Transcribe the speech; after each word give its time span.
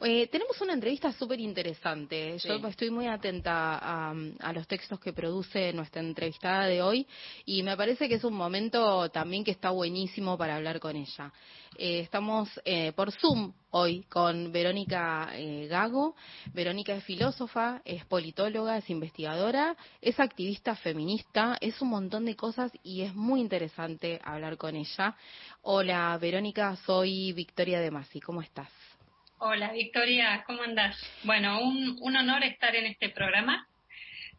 Eh, 0.00 0.26
tenemos 0.28 0.60
una 0.60 0.72
entrevista 0.72 1.12
súper 1.12 1.40
interesante. 1.40 2.38
Yo 2.38 2.54
estoy 2.66 2.90
muy 2.90 3.06
atenta 3.06 3.78
a, 4.10 4.52
los 4.52 4.66
textos 4.66 5.00
que 5.00 5.12
produce 5.12 5.72
nuestra 5.72 6.00
entrevistada 6.00 6.66
de 6.66 6.82
hoy 6.82 7.06
y 7.44 7.62
me 7.62 7.76
parece 7.76 8.08
que 8.08 8.16
es 8.16 8.24
un 8.24 8.34
momento 8.34 9.08
también 9.10 9.44
que 9.44 9.50
está 9.50 9.70
buenísimo 9.70 10.36
para 10.36 10.56
hablar 10.56 10.80
con 10.80 10.96
ella. 10.96 11.32
Eh, 11.78 12.00
estamos 12.00 12.48
eh, 12.64 12.92
por 12.92 13.12
Zoom 13.12 13.52
hoy 13.70 14.02
con 14.10 14.52
Verónica 14.52 15.30
Gago. 15.68 16.14
Verónica 16.52 16.94
es 16.94 17.04
filósofa, 17.04 17.80
es 17.84 18.04
politóloga, 18.04 18.76
es 18.76 18.90
investigadora, 18.90 19.76
es 20.02 20.20
activista 20.20 20.76
feminista, 20.76 21.56
es 21.60 21.80
un 21.80 21.88
montón 21.88 22.26
de 22.26 22.36
cosas 22.36 22.70
y 22.82 23.02
es 23.02 23.14
muy 23.14 23.40
interesante 23.40 24.20
hablar 24.22 24.58
con 24.58 24.76
ella. 24.76 25.16
Hola 25.62 26.18
Verónica, 26.18 26.76
soy 26.84 27.32
Victoria 27.32 27.80
de 27.80 27.90
Masi. 27.90 28.20
¿Cómo 28.20 28.42
estás? 28.42 28.68
Hola 29.44 29.72
Victoria, 29.72 30.44
¿cómo 30.46 30.62
andas? 30.62 30.96
Bueno, 31.24 31.60
un, 31.60 32.16
honor 32.16 32.44
estar 32.44 32.76
en 32.76 32.86
este 32.86 33.08
programa. 33.08 33.66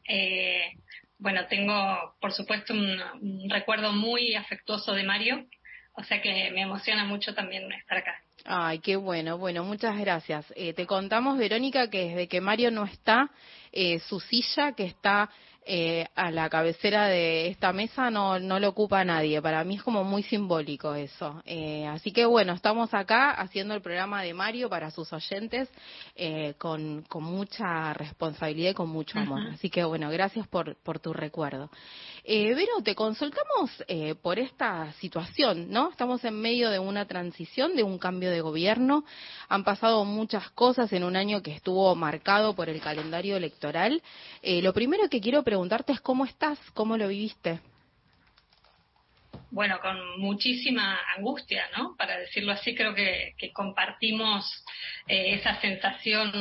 Eh, 0.07 0.77
bueno, 1.17 1.45
tengo 1.47 2.15
por 2.21 2.31
supuesto 2.31 2.73
un, 2.73 3.49
recuerdo 3.49 3.91
muy 3.91 4.33
afectuoso 4.35 4.93
de 4.93 5.03
Mario, 5.03 5.45
o 5.91 6.05
sea 6.05 6.21
que 6.21 6.51
me 6.51 6.61
emociona 6.61 7.03
mucho 7.03 7.35
también 7.35 7.69
estar 7.73 7.97
acá. 7.97 8.23
Ay, 8.45 8.79
qué 8.79 8.97
bueno, 8.97 9.37
bueno, 9.37 9.63
muchas 9.63 9.97
gracias. 9.97 10.45
Eh, 10.57 10.73
te 10.73 10.85
contamos, 10.85 11.37
Verónica, 11.37 11.89
que 11.89 12.09
desde 12.09 12.27
que 12.27 12.41
Mario 12.41 12.71
no 12.71 12.83
está, 12.83 13.29
eh, 13.71 13.99
su 13.99 14.19
silla, 14.19 14.73
que 14.73 14.83
está 14.83 15.29
eh, 15.65 16.05
a 16.15 16.29
la 16.29 16.49
cabecera 16.49 17.07
de 17.07 17.47
esta 17.47 17.71
mesa 17.71 18.09
no, 18.09 18.37
no 18.39 18.59
lo 18.59 18.69
ocupa 18.69 19.03
nadie. 19.05 19.41
Para 19.41 19.63
mí 19.63 19.75
es 19.75 19.83
como 19.83 20.03
muy 20.03 20.23
simbólico 20.23 20.93
eso. 20.93 21.41
Eh, 21.45 21.85
así 21.87 22.11
que 22.11 22.25
bueno, 22.25 22.53
estamos 22.53 22.93
acá 22.93 23.31
haciendo 23.31 23.73
el 23.73 23.81
programa 23.81 24.21
de 24.23 24.33
Mario 24.33 24.69
para 24.69 24.91
sus 24.91 25.11
oyentes 25.13 25.69
eh, 26.15 26.55
con, 26.57 27.03
con 27.03 27.23
mucha 27.23 27.93
responsabilidad 27.93 28.71
y 28.71 28.73
con 28.73 28.89
mucho 28.89 29.19
amor. 29.19 29.41
Así 29.53 29.69
que 29.69 29.83
bueno, 29.83 30.09
gracias 30.09 30.47
por, 30.47 30.75
por 30.83 30.99
tu 30.99 31.13
recuerdo. 31.13 31.69
Eh, 32.25 32.53
Vero, 32.53 32.81
te 32.83 32.95
consultamos 32.95 33.71
eh, 33.87 34.15
por 34.15 34.39
esta 34.39 34.91
situación, 34.93 35.69
¿no? 35.69 35.91
Estamos 35.91 36.23
en 36.23 36.39
medio 36.39 36.69
de 36.69 36.79
una 36.79 37.05
transición, 37.05 37.75
de 37.75 37.83
un 37.83 37.97
cambio 37.97 38.29
de 38.33 38.41
gobierno. 38.41 39.05
Han 39.47 39.63
pasado 39.63 40.03
muchas 40.05 40.49
cosas 40.51 40.91
en 40.93 41.03
un 41.03 41.15
año 41.15 41.41
que 41.41 41.51
estuvo 41.51 41.95
marcado 41.95 42.55
por 42.55 42.69
el 42.69 42.81
calendario 42.81 43.37
electoral. 43.37 44.01
Eh, 44.41 44.61
lo 44.61 44.73
primero 44.73 45.09
que 45.09 45.21
quiero 45.21 45.43
preguntarte 45.43 45.93
es 45.93 46.01
cómo 46.01 46.25
estás, 46.25 46.59
cómo 46.73 46.97
lo 46.97 47.07
viviste. 47.07 47.59
Bueno, 49.51 49.79
con 49.81 50.19
muchísima 50.19 50.99
angustia, 51.15 51.63
¿no? 51.77 51.95
Para 51.95 52.17
decirlo 52.17 52.51
así, 52.51 52.75
creo 52.75 52.95
que, 52.95 53.35
compartimos 53.53 54.45
eh, 55.07 55.35
esa 55.35 55.61
sensación 55.61 56.31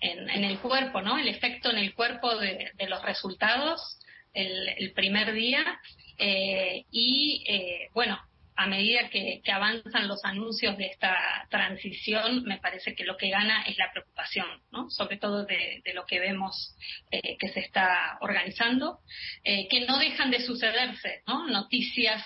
en, 0.00 0.44
el 0.44 0.58
cuerpo, 0.58 1.00
¿no? 1.00 1.18
El 1.18 1.28
efecto 1.28 1.70
en 1.70 1.78
el 1.78 1.94
cuerpo 1.94 2.36
de 2.36 2.88
los 2.88 3.02
resultados 3.02 3.98
el, 4.36 4.92
primer 4.92 5.32
día 5.32 5.80
eh, 6.18 6.84
y, 6.90 7.44
eh, 7.48 7.88
bueno, 7.94 8.18
a 8.56 8.66
medida 8.66 9.08
que, 9.10 9.42
avanzan 9.52 10.08
los 10.08 10.24
anuncios 10.24 10.76
de 10.76 10.86
esta 10.86 11.46
transición, 11.50 12.42
me 12.44 12.58
parece 12.58 12.94
que 12.94 13.04
lo 13.04 13.16
que 13.16 13.30
gana 13.30 13.62
es 13.62 13.76
la 13.78 13.90
preocupación, 13.92 14.46
¿no? 14.72 14.90
sobre 14.90 15.18
todo 15.18 15.44
de, 15.44 15.82
lo 15.94 16.04
que 16.06 16.20
vemos 16.20 16.74
eh, 17.10 17.36
que 17.38 17.48
se 17.48 17.60
está 17.60 18.18
organizando, 18.20 19.00
que 19.44 19.84
no 19.86 19.98
dejan 19.98 20.30
de 20.30 20.40
sucederse, 20.40 21.22
¿no? 21.26 21.46
noticias 21.46 22.22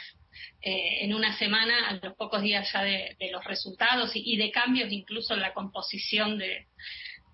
en 0.62 1.14
una 1.14 1.36
semana, 1.38 1.88
a 1.88 2.06
los 2.06 2.14
pocos 2.16 2.42
días 2.42 2.70
ya 2.72 2.82
de, 2.82 3.16
los 3.30 3.44
resultados 3.44 4.12
y, 4.14 4.36
de 4.36 4.50
cambios 4.50 4.92
incluso 4.92 5.34
en 5.34 5.40
la 5.40 5.54
composición 5.54 6.38
de, 6.38 6.66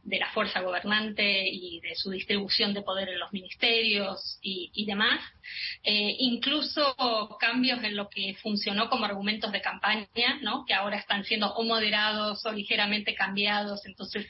de 0.06 0.20
la 0.20 0.30
fuerza 0.30 0.60
gobernante 0.60 1.44
y 1.48 1.80
de 1.80 1.96
su 1.96 2.10
distribución 2.10 2.72
de 2.72 2.82
poder 2.82 3.08
en 3.08 3.18
los 3.18 3.32
ministerios 3.32 4.38
y, 4.40 4.86
demás, 4.86 5.20
eh, 5.82 6.14
incluso 6.20 6.94
cambios 7.40 7.82
en 7.82 7.96
lo 7.96 8.08
que 8.08 8.36
funcionó 8.40 8.88
como 8.88 9.04
argumentos 9.04 9.50
de 9.50 9.60
campaña, 9.60 10.38
¿no? 10.42 10.64
que 10.64 10.74
ahora 10.74 10.96
están 10.96 11.24
siendo 11.24 11.52
o 11.54 11.64
moderados 11.64 12.46
o 12.46 12.52
ligeramente 12.52 13.16
cambiados. 13.16 13.84
Entonces, 13.84 14.26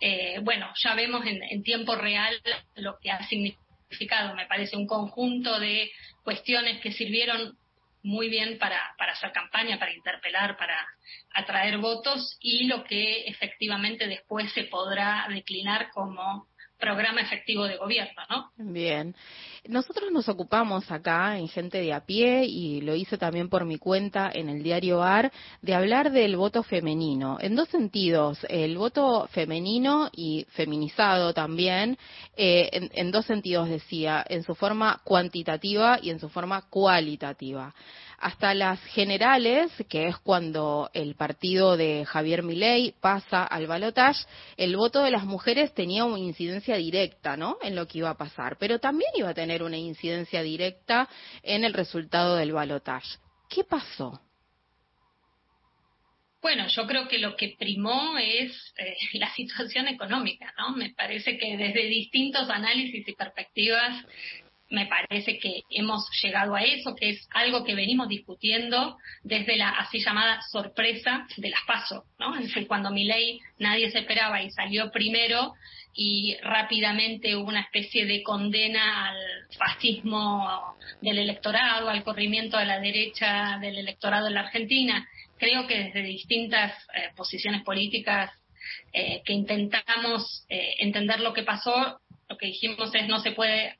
eh, 0.00 0.38
bueno, 0.42 0.68
ya 0.80 0.94
vemos 0.94 1.26
en, 1.26 1.42
en 1.42 1.64
tiempo 1.64 1.96
real 1.96 2.40
lo 2.76 2.98
que 3.00 3.10
ha 3.10 3.26
significado, 3.26 4.36
me 4.36 4.46
parece, 4.46 4.76
un 4.76 4.86
conjunto 4.86 5.58
de 5.58 5.90
cuestiones 6.22 6.80
que 6.80 6.92
sirvieron 6.92 7.58
muy 8.08 8.28
bien 8.28 8.58
para, 8.58 8.94
para 8.96 9.12
hacer 9.12 9.30
campaña, 9.32 9.78
para 9.78 9.92
interpelar, 9.92 10.56
para 10.56 10.74
atraer 11.34 11.78
votos 11.78 12.38
y 12.40 12.66
lo 12.66 12.82
que 12.84 13.26
efectivamente 13.26 14.06
después 14.06 14.50
se 14.52 14.64
podrá 14.64 15.26
declinar 15.28 15.90
como 15.90 16.48
programa 16.78 17.20
efectivo 17.20 17.66
de 17.66 17.76
gobierno, 17.76 18.22
¿no? 18.30 18.52
Bien. 18.56 19.14
Nosotros 19.66 20.10
nos 20.12 20.28
ocupamos 20.28 20.90
acá 20.90 21.38
en 21.38 21.48
Gente 21.48 21.80
de 21.80 21.92
a 21.92 22.04
pie 22.04 22.44
y 22.44 22.80
lo 22.80 22.94
hice 22.94 23.18
también 23.18 23.48
por 23.48 23.64
mi 23.64 23.78
cuenta 23.78 24.30
en 24.32 24.48
el 24.48 24.62
diario 24.62 25.02
AR 25.02 25.32
de 25.62 25.74
hablar 25.74 26.12
del 26.12 26.36
voto 26.36 26.62
femenino. 26.62 27.38
En 27.40 27.56
dos 27.56 27.68
sentidos, 27.68 28.38
el 28.48 28.76
voto 28.78 29.26
femenino 29.32 30.10
y 30.12 30.46
feminizado 30.50 31.34
también, 31.34 31.98
eh, 32.36 32.90
en, 32.92 33.10
dos 33.10 33.26
sentidos 33.26 33.68
decía, 33.68 34.24
en 34.28 34.42
su 34.42 34.54
forma 34.54 35.00
cuantitativa 35.04 35.98
y 36.00 36.10
en 36.10 36.20
su 36.20 36.28
forma 36.28 36.62
cualitativa 36.62 37.74
hasta 38.20 38.52
las 38.52 38.82
generales, 38.86 39.70
que 39.88 40.08
es 40.08 40.16
cuando 40.18 40.90
el 40.92 41.14
partido 41.14 41.76
de 41.76 42.04
Javier 42.04 42.42
Milei 42.42 42.92
pasa 43.00 43.44
al 43.44 43.68
balotaje, 43.68 44.24
el 44.56 44.76
voto 44.76 45.02
de 45.02 45.12
las 45.12 45.24
mujeres 45.24 45.72
tenía 45.72 46.04
una 46.04 46.18
incidencia 46.18 46.76
directa, 46.76 47.36
¿no? 47.36 47.58
En 47.62 47.76
lo 47.76 47.86
que 47.86 47.98
iba 47.98 48.10
a 48.10 48.16
pasar, 48.16 48.56
pero 48.58 48.80
también 48.80 49.10
iba 49.14 49.28
a 49.28 49.34
tener 49.34 49.47
una 49.62 49.76
incidencia 49.76 50.42
directa 50.42 51.08
en 51.42 51.64
el 51.64 51.74
resultado 51.74 52.36
del 52.36 52.52
balotaje. 52.52 53.18
¿Qué 53.48 53.64
pasó? 53.64 54.20
Bueno, 56.40 56.68
yo 56.68 56.86
creo 56.86 57.08
que 57.08 57.18
lo 57.18 57.36
que 57.36 57.56
primó 57.58 58.16
es 58.18 58.52
eh, 58.78 58.96
la 59.18 59.32
situación 59.34 59.88
económica, 59.88 60.54
¿no? 60.58 60.76
Me 60.76 60.90
parece 60.90 61.36
que 61.36 61.56
desde 61.56 61.86
distintos 61.86 62.48
análisis 62.48 63.06
y 63.06 63.12
perspectivas 63.14 64.04
me 64.70 64.86
parece 64.86 65.38
que 65.38 65.62
hemos 65.70 66.08
llegado 66.22 66.54
a 66.54 66.62
eso, 66.62 66.94
que 66.94 67.10
es 67.10 67.28
algo 67.32 67.64
que 67.64 67.74
venimos 67.74 68.08
discutiendo 68.08 68.98
desde 69.22 69.56
la 69.56 69.70
así 69.70 70.00
llamada 70.00 70.42
sorpresa 70.50 71.26
de 71.36 71.50
las 71.50 71.60
PASO, 71.66 72.04
¿no? 72.18 72.34
Es 72.36 72.42
decir, 72.42 72.66
cuando 72.66 72.90
mi 72.90 73.04
ley 73.04 73.40
nadie 73.58 73.90
se 73.90 74.00
esperaba 74.00 74.42
y 74.42 74.50
salió 74.50 74.90
primero 74.90 75.54
y 75.94 76.36
rápidamente 76.42 77.34
hubo 77.34 77.48
una 77.48 77.62
especie 77.62 78.06
de 78.06 78.22
condena 78.22 79.08
al 79.08 79.16
fascismo 79.56 80.76
del 81.00 81.18
electorado, 81.18 81.88
al 81.88 82.04
corrimiento 82.04 82.56
a 82.56 82.64
la 82.64 82.78
derecha 82.78 83.58
del 83.60 83.78
electorado 83.78 84.28
en 84.28 84.34
la 84.34 84.40
Argentina. 84.40 85.08
Creo 85.38 85.66
que 85.66 85.84
desde 85.84 86.02
distintas 86.02 86.72
eh, 86.94 87.10
posiciones 87.16 87.62
políticas 87.62 88.30
eh, 88.92 89.22
que 89.24 89.32
intentamos 89.32 90.44
eh, 90.48 90.74
entender 90.78 91.20
lo 91.20 91.32
que 91.32 91.42
pasó, 91.42 92.00
lo 92.28 92.36
que 92.36 92.46
dijimos 92.46 92.94
es 92.94 93.08
no 93.08 93.20
se 93.20 93.32
puede 93.32 93.77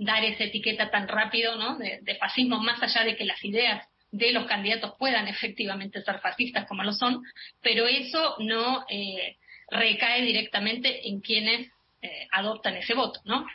dar 0.00 0.24
esa 0.24 0.44
etiqueta 0.44 0.90
tan 0.90 1.06
rápido 1.06 1.56
¿no? 1.56 1.76
de, 1.76 2.14
fascismo, 2.18 2.58
más 2.58 2.82
allá 2.82 3.04
de 3.04 3.16
que 3.16 3.26
las 3.26 3.44
ideas 3.44 3.86
de 4.10 4.32
los 4.32 4.46
candidatos 4.46 4.94
puedan 4.98 5.28
efectivamente 5.28 6.02
ser 6.02 6.20
fascistas 6.20 6.66
como 6.66 6.82
lo 6.82 6.92
son, 6.92 7.22
pero 7.60 7.86
eso 7.86 8.36
no 8.38 8.84
eh, 8.88 9.36
recae 9.70 10.22
directamente 10.22 11.06
en 11.06 11.20
quienes 11.20 11.68
eh, 12.02 12.26
adoptan 12.32 12.76
ese 12.76 12.94
voto, 12.94 13.20
¿no? 13.24 13.46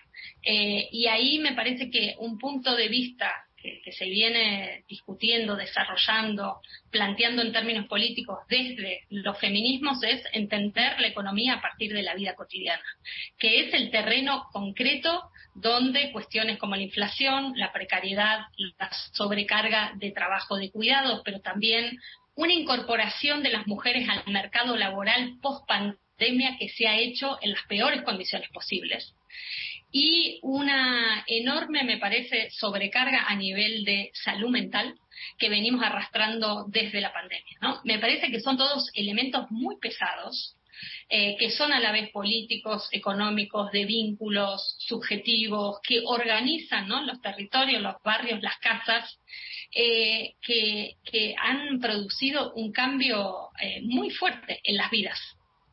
Eh, 0.43 0.87
y 0.91 1.07
ahí 1.07 1.39
me 1.39 1.53
parece 1.53 1.89
que 1.89 2.15
un 2.19 2.37
punto 2.37 2.75
de 2.75 2.89
vista 2.89 3.33
que, 3.57 3.91
se 3.91 4.05
viene 4.05 4.83
discutiendo, 4.87 5.55
desarrollando, 5.55 6.61
planteando 6.91 7.41
en 7.41 7.51
términos 7.51 7.87
políticos 7.87 8.37
desde 8.47 9.01
los 9.09 9.39
feminismos 9.39 10.03
es 10.03 10.23
entender 10.31 10.99
la 11.01 11.07
economía 11.07 11.55
a 11.55 11.61
partir 11.61 11.91
de 11.91 12.03
la 12.03 12.13
vida 12.13 12.35
cotidiana, 12.35 12.83
que 13.39 13.61
es 13.61 13.73
el 13.73 13.89
terreno 13.89 14.45
concreto 14.51 15.31
donde 15.55 16.11
cuestiones 16.11 16.57
como 16.59 16.75
la 16.75 16.83
inflación, 16.83 17.53
la 17.55 17.71
precariedad, 17.71 18.41
la 18.77 18.91
sobrecarga 19.13 19.93
de 19.95 20.11
trabajo 20.11 20.57
de 20.57 20.69
cuidados, 20.69 21.21
pero 21.23 21.39
también 21.39 21.97
una 22.35 22.53
incorporación 22.53 23.41
de 23.41 23.49
las 23.49 23.65
mujeres 23.65 24.07
al 24.09 24.31
mercado 24.31 24.75
laboral 24.75 25.37
post 25.41 25.65
pandemia 25.67 26.57
que 26.59 26.69
se 26.69 26.87
ha 26.87 26.97
hecho 26.97 27.37
en 27.41 27.51
las 27.51 27.63
peores 27.67 28.03
condiciones 28.03 28.49
posibles 28.49 29.15
y 29.97 30.39
una 30.41 31.23
enorme, 31.25 31.85
me 31.85 31.97
parece, 31.97 32.49
sobrecarga 32.51 33.27
a 33.27 33.35
nivel 33.35 33.85
de 33.85 34.11
salud 34.13 34.49
mental 34.49 34.95
que 35.37 35.47
venimos 35.47 35.81
arrastrando 35.81 36.65
desde 36.67 36.99
la 36.99 37.13
pandemia. 37.13 37.79
Me 37.85 37.97
parece 37.99 38.29
que 38.29 38.41
son 38.41 38.57
todos 38.57 38.91
elementos 38.93 39.49
muy 39.51 39.77
pesados 39.77 40.57
eh, 41.09 41.35
que 41.37 41.51
son 41.51 41.71
a 41.71 41.79
la 41.79 41.91
vez 41.91 42.09
políticos, 42.11 42.89
económicos, 42.91 43.71
de 43.71 43.85
vínculos 43.85 44.75
subjetivos, 44.79 45.79
que 45.81 46.01
organizan 46.05 46.89
los 46.89 47.21
territorios, 47.21 47.81
los 47.81 47.95
barrios, 48.03 48.41
las 48.41 48.57
casas, 48.57 49.19
eh, 49.73 50.35
que, 50.41 50.95
han 51.37 51.79
producido 51.79 52.53
un 52.53 52.71
cambio 52.71 53.49
eh, 53.61 53.81
muy 53.83 54.09
fuerte 54.09 54.59
en 54.63 54.77
las 54.77 54.89
vidas. 54.89 55.19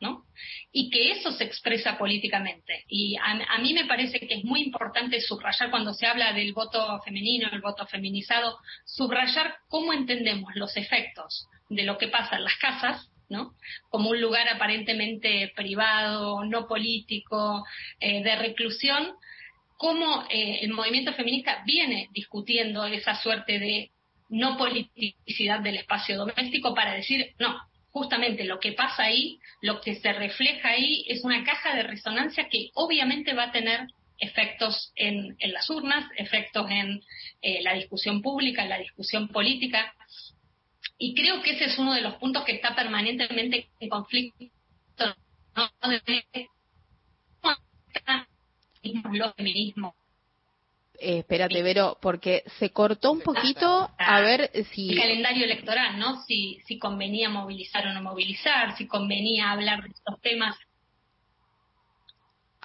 ¿no? 0.01 0.25
Y 0.73 0.91
que 0.91 1.13
eso 1.13 1.31
se 1.31 1.45
expresa 1.45 1.97
políticamente. 1.97 2.85
Y 2.89 3.17
a, 3.17 3.59
mí 3.59 3.73
me 3.73 3.85
parece 3.85 4.19
que 4.19 4.35
es 4.35 4.45
muy 4.45 4.61
importante 4.61 5.21
subrayar 5.21 5.71
cuando 5.71 5.95
se 5.95 6.07
habla 6.07 6.33
del 6.33 6.53
voto 6.53 7.01
femenino, 7.05 7.49
el 7.53 7.61
voto 7.61 7.87
feminizado, 7.87 8.59
subrayar 8.85 9.55
cómo 9.69 9.93
entendemos 9.93 10.51
los 10.57 10.77
efectos 10.77 11.47
de 11.69 11.85
lo 11.85 11.99
que 11.99 12.09
pasa 12.09 12.37
en 12.37 12.45
las 12.45 12.57
casas 12.57 13.12
como 13.89 14.11
un 14.11 14.21
lugar 14.21 14.49
aparentemente 14.49 15.53
privado, 15.55 16.45
no 16.45 16.67
político, 16.67 17.65
eh, 18.01 18.23
de 18.23 18.37
reclusión, 18.37 19.15
cómo 19.77 20.25
eh, 20.31 20.61
el 20.63 20.73
movimiento 20.73 21.13
feminista 21.13 21.63
viene 21.67 22.09
discutiendo 22.13 22.87
esa 22.87 23.15
suerte 23.21 23.59
de 23.59 23.91
no 24.29 24.57
politicidad 24.57 25.61
del 25.61 25.77
espacio 25.77 26.17
doméstico 26.17 26.75
para 26.75 26.95
decir, 26.95 27.35
no, 27.39 27.61
justamente 27.91 28.45
lo 28.45 28.59
que 28.59 28.73
pasa 28.73 29.05
ahí, 29.05 29.39
lo 29.61 29.81
que 29.81 29.97
se 29.97 30.13
refleja 30.13 30.71
ahí, 30.71 31.05
es 31.09 31.23
una 31.25 31.45
caja 31.45 31.75
de 31.75 31.83
resonancia 31.83 32.49
que 32.49 32.71
obviamente 32.75 33.35
va 33.35 33.45
a 33.45 33.53
tener 33.53 33.89
efectos 34.19 34.93
en, 34.95 35.37
las 35.53 35.69
urnas, 35.69 36.09
efectos 36.17 36.71
en 36.71 37.03
eh, 37.43 37.61
la 37.63 37.75
discusión 37.75 38.23
pública, 38.23 38.63
en 38.63 38.71
la 38.71 38.79
discusión 38.79 39.29
política, 39.29 39.95
y 41.03 41.15
creo 41.15 41.43
que 41.43 41.51
ese 41.51 41.65
es 41.65 41.79
uno 41.81 41.95
de 41.95 42.01
los 42.01 42.15
puntos 42.15 42.45
que 42.45 42.53
está 42.53 42.77
permanentemente 42.77 43.67
en 43.81 43.89
conflicto. 43.89 44.47
¿no? 45.57 45.69
los 49.13 49.35
feminismos. 49.35 49.95
Eh, 51.01 51.19
espérate, 51.19 51.61
Vero, 51.61 51.99
porque 52.01 52.45
se 52.61 52.71
cortó 52.71 53.11
un 53.11 53.21
poquito 53.21 53.91
a 53.99 54.21
ver 54.21 54.53
si... 54.73 54.91
El 54.91 54.99
calendario 54.99 55.45
electoral, 55.45 55.99
¿no? 55.99 56.23
Si, 56.23 56.61
si 56.67 56.79
convenía 56.79 57.29
movilizar 57.29 57.85
o 57.89 57.93
no 57.93 58.01
movilizar, 58.01 58.77
si 58.77 58.87
convenía 58.87 59.51
hablar 59.51 59.83
de 59.83 59.89
estos 59.89 60.21
temas 60.21 60.57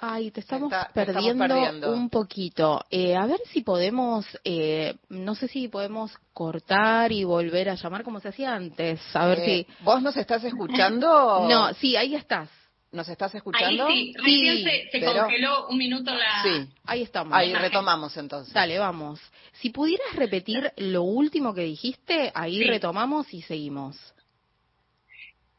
Ay, 0.00 0.30
te 0.30 0.40
estamos, 0.40 0.72
perdiendo, 0.94 1.92
un 1.92 2.08
poquito. 2.08 2.84
Eh, 2.88 3.16
a 3.16 3.26
ver 3.26 3.40
si 3.52 3.62
podemos, 3.62 4.24
eh, 4.44 4.94
no 5.08 5.34
sé 5.34 5.48
si 5.48 5.66
podemos 5.66 6.16
cortar 6.32 7.10
y 7.10 7.24
volver 7.24 7.68
a 7.68 7.74
llamar 7.74 8.04
como 8.04 8.20
se 8.20 8.28
hacía 8.28 8.54
antes. 8.54 9.00
A 9.14 9.26
ver 9.26 9.40
eh, 9.40 9.44
si. 9.44 9.84
¿Vos 9.84 10.00
nos 10.00 10.16
estás 10.16 10.44
escuchando? 10.44 11.46
no, 11.50 11.74
sí, 11.74 11.96
ahí 11.96 12.14
estás. 12.14 12.48
¿Nos 12.92 13.08
estás 13.08 13.34
escuchando? 13.34 13.86
Ahí 13.86 14.14
sí, 14.24 14.64
se, 14.90 15.04
congeló 15.04 15.66
un 15.68 15.76
minuto 15.76 16.14
la... 16.14 16.42
Sí, 16.42 16.68
ahí 16.86 17.02
estamos. 17.02 17.34
Ahí 17.34 17.52
retomamos 17.52 18.16
entonces. 18.16 18.54
Dale, 18.54 18.78
vamos. 18.78 19.20
Si 19.60 19.70
pudieras 19.70 20.14
repetir 20.14 20.72
lo 20.76 21.02
último 21.02 21.52
que 21.52 21.62
dijiste, 21.62 22.32
ahí 22.34 22.62
retomamos 22.62 23.34
y 23.34 23.42
seguimos. 23.42 23.96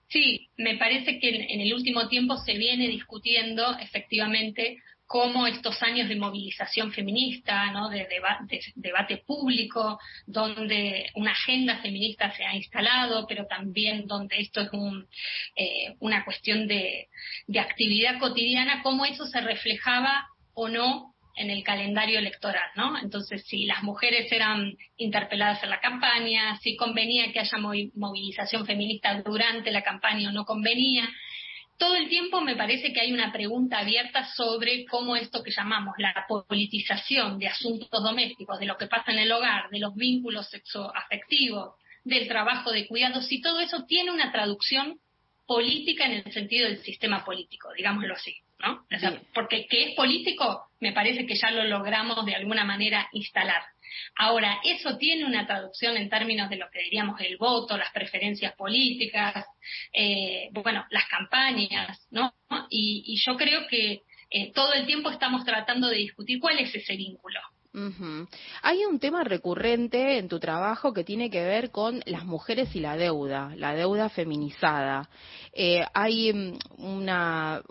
Sí, 0.10 0.50
me 0.58 0.76
parece 0.78 1.20
que 1.20 1.30
en, 1.30 1.62
el 1.62 1.74
último 1.74 2.08
tiempo 2.08 2.38
se 2.38 2.54
viene 2.54 2.88
discutiendo 2.88 3.78
efectivamente 3.80 4.78
cómo 5.06 5.46
estos 5.46 5.82
años 5.84 6.10
de 6.10 6.16
movilización 6.16 6.92
feminista, 6.92 7.72
¿no? 7.72 7.90
de, 7.90 8.08
debate 8.76 9.18
público, 9.26 10.00
donde 10.26 11.10
una 11.16 11.32
agenda 11.32 11.78
feminista 11.82 12.32
se 12.36 12.44
ha 12.44 12.56
instalado, 12.56 13.26
pero 13.28 13.46
también 13.46 14.08
donde 14.08 14.40
esto 14.40 14.62
es 14.62 14.70
un, 14.72 15.08
eh, 15.56 15.96
una 16.00 16.26
cuestión 16.26 16.68
de, 16.68 17.08
de 17.48 17.60
actividad 17.60 18.20
cotidiana, 18.20 18.82
cómo 18.82 19.06
eso 19.06 19.26
se 19.28 19.42
reflejaba 19.42 20.28
o 20.54 20.70
no 20.70 21.09
en 21.36 21.50
el 21.50 21.64
calendario 21.64 22.20
electoral, 22.20 22.70
¿no? 22.76 22.98
Entonces, 23.00 23.46
si 23.48 23.66
las 23.66 23.84
mujeres 23.84 24.32
eran 24.32 24.78
interpeladas 24.98 25.64
en 25.64 25.70
la 25.70 25.80
campaña, 25.80 26.58
si 26.60 26.76
convenía 26.76 27.32
que 27.32 27.40
haya 27.40 27.58
movilización 27.58 28.66
feminista 28.66 29.22
durante 29.22 29.72
la 29.72 29.82
campaña 29.82 30.30
o 30.30 30.32
no 30.34 30.46
convenía. 30.46 31.10
Todo 31.78 31.96
el 31.96 32.10
tiempo 32.10 32.42
me 32.42 32.58
parece 32.58 32.92
que 32.92 33.00
hay 33.00 33.14
una 33.14 33.32
pregunta 33.32 33.80
abierta 33.80 34.26
sobre 34.36 34.86
cómo 34.86 35.16
esto 35.16 35.42
que 35.42 35.52
llamamos 35.52 35.96
la 35.98 36.14
politización 36.28 37.40
de 37.40 37.48
asuntos 37.48 38.04
domésticos, 38.04 38.60
de 38.60 38.66
lo 38.66 38.78
que 38.78 38.88
pasa 38.88 39.14
en 39.14 39.20
el 39.20 39.32
hogar, 39.32 39.70
de 39.70 39.80
los 39.80 39.96
vínculos 39.96 40.50
sexoafectivos, 40.50 41.76
del 42.04 42.28
trabajo 42.28 42.72
de 42.72 42.86
cuidados, 42.86 43.28
si 43.28 43.42
todo 43.42 43.62
eso 43.62 43.86
tiene 43.86 44.12
una 44.12 44.32
traducción 44.32 45.00
política 45.48 46.06
en 46.06 46.14
el 46.26 46.32
sentido 46.34 46.68
del 46.68 46.84
sistema 46.84 47.24
político, 47.24 47.70
digámoslo 47.76 48.14
así. 48.14 48.36
¿No? 48.60 48.86
porque 49.34 49.66
que 49.68 49.84
es 49.84 49.96
político, 49.96 50.68
me 50.80 50.92
parece 50.92 51.26
que 51.26 51.36
ya 51.36 51.52
lo 51.52 51.64
logramos 51.64 52.26
de 52.26 52.36
alguna 52.36 52.64
manera 52.64 53.08
instalar. 53.14 53.62
Ahora, 54.16 54.60
eso 54.64 54.98
tiene 54.98 55.26
una 55.26 55.48
traducción 55.48 55.98
en 55.98 56.10
términos 56.10 56.50
de 56.50 56.58
lo 56.58 56.70
que 56.70 56.84
diríamos 56.84 57.20
el 57.22 57.38
voto, 57.38 57.78
las 57.78 57.92
preferencias 57.92 58.54
políticas, 58.56 59.46
eh, 59.94 60.50
bueno, 60.52 60.86
las 60.90 61.08
campañas, 61.08 62.08
¿no? 62.12 62.34
Y, 62.70 63.18
yo 63.26 63.36
creo 63.36 63.68
que 63.68 64.02
eh, 64.30 64.52
todo 64.54 64.74
el 64.74 64.86
tiempo 64.86 65.10
estamos 65.10 65.44
tratando 65.44 65.88
de 65.88 65.98
discutir 65.98 66.40
cuál 66.40 66.60
es 66.60 66.74
ese 66.74 66.96
vínculo. 66.96 67.40
Hay 68.64 68.84
un 68.86 68.98
tema 68.98 69.24
recurrente 69.24 70.18
en 70.18 70.28
tu 70.28 70.40
trabajo 70.40 70.92
que 70.92 71.04
tiene 71.04 71.30
que 71.30 71.44
ver 71.44 71.70
con 71.70 72.02
las 72.08 72.26
mujeres 72.26 72.76
y 72.76 72.80
la 72.80 72.98
deuda, 72.98 73.54
la 73.56 73.76
deuda 73.76 74.10
feminizada. 74.10 75.08
Eh, 75.54 75.86
hay 75.94 76.34
mm, 76.34 76.58
una, 76.78 77.62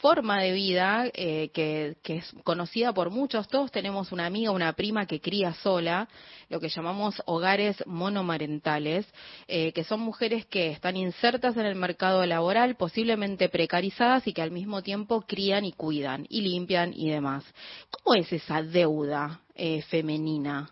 forma 0.00 0.40
de 0.40 0.52
vida 0.52 1.06
eh, 1.14 1.50
que, 1.52 1.96
que, 2.02 2.18
es 2.18 2.32
conocida 2.44 2.92
por 2.92 3.10
muchos. 3.10 3.48
Todos 3.48 3.72
tenemos 3.72 4.12
una 4.12 4.26
amiga, 4.26 4.52
una 4.52 4.72
prima 4.74 5.06
que 5.06 5.20
cría 5.20 5.52
sola, 5.54 6.08
lo 6.48 6.60
que 6.60 6.68
llamamos 6.68 7.20
hogares 7.26 7.82
monomarentales, 7.86 9.06
eh, 9.48 9.72
que 9.72 9.84
son 9.84 10.00
mujeres 10.00 10.46
que 10.46 10.70
están 10.70 10.96
insertas 10.96 11.56
en 11.56 11.66
el 11.66 11.74
mercado 11.74 12.24
laboral, 12.24 12.76
posiblemente 12.76 13.48
precarizadas 13.48 14.26
y 14.26 14.32
que 14.32 14.42
al 14.42 14.50
mismo 14.52 14.82
tiempo 14.82 15.22
crían 15.22 15.64
y 15.64 15.72
cuidan 15.72 16.26
y 16.28 16.42
limpian 16.42 16.92
y 16.94 17.10
demás. 17.10 17.44
¿Cómo 17.90 18.14
es 18.14 18.32
esa 18.32 18.62
deuda 18.62 19.40
femenina? 19.88 20.70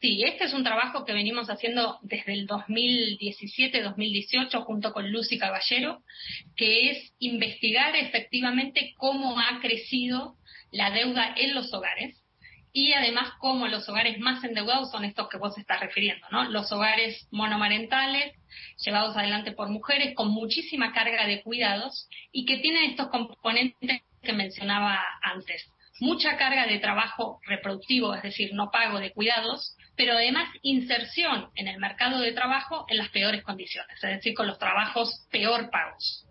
Sí, 0.00 0.22
este 0.24 0.44
es 0.44 0.52
un 0.52 0.62
trabajo 0.62 1.06
que 1.06 1.14
venimos 1.14 1.48
haciendo 1.48 1.98
desde 2.02 2.34
el 2.34 2.46
2017-2018 2.46 4.62
junto 4.64 4.92
con 4.92 5.10
Lucy 5.10 5.38
Caballero, 5.38 6.02
que 6.54 6.90
es 6.90 7.14
investigar 7.18 7.96
efectivamente 7.96 8.92
cómo 8.98 9.40
ha 9.40 9.58
crecido 9.60 10.36
la 10.70 10.90
deuda 10.90 11.32
en 11.36 11.54
los 11.54 11.72
hogares 11.72 12.22
y 12.74 12.92
además 12.92 13.32
cómo 13.38 13.68
los 13.68 13.88
hogares 13.88 14.18
más 14.18 14.44
endeudados 14.44 14.90
son 14.90 15.06
estos 15.06 15.30
que 15.30 15.38
vos 15.38 15.56
estás 15.56 15.80
refiriendo, 15.80 16.26
¿no? 16.30 16.44
Los 16.50 16.70
hogares 16.72 17.26
monomarentales 17.30 18.34
llevados 18.84 19.16
adelante 19.16 19.52
por 19.52 19.70
mujeres 19.70 20.14
con 20.14 20.30
muchísima 20.30 20.92
carga 20.92 21.26
de 21.26 21.42
cuidados 21.42 22.06
y 22.32 22.44
que 22.44 22.58
tienen 22.58 22.90
estos 22.90 23.08
componentes 23.08 24.02
que 24.22 24.32
mencionaba 24.34 25.02
antes 25.22 25.72
mucha 26.00 26.36
carga 26.36 26.66
de 26.66 26.78
trabajo 26.78 27.40
reproductivo, 27.46 28.14
es 28.14 28.22
decir, 28.22 28.52
no 28.52 28.70
pago 28.70 28.98
de 28.98 29.12
cuidados, 29.12 29.76
pero 29.96 30.12
además 30.12 30.48
inserción 30.62 31.50
en 31.54 31.68
el 31.68 31.78
mercado 31.78 32.20
de 32.20 32.32
trabajo 32.32 32.84
en 32.88 32.98
las 32.98 33.08
peores 33.10 33.42
condiciones, 33.42 33.96
es 34.02 34.10
decir, 34.10 34.34
con 34.34 34.46
los 34.46 34.58
trabajos 34.58 35.26
peor 35.30 35.70
pagos. 35.70 36.26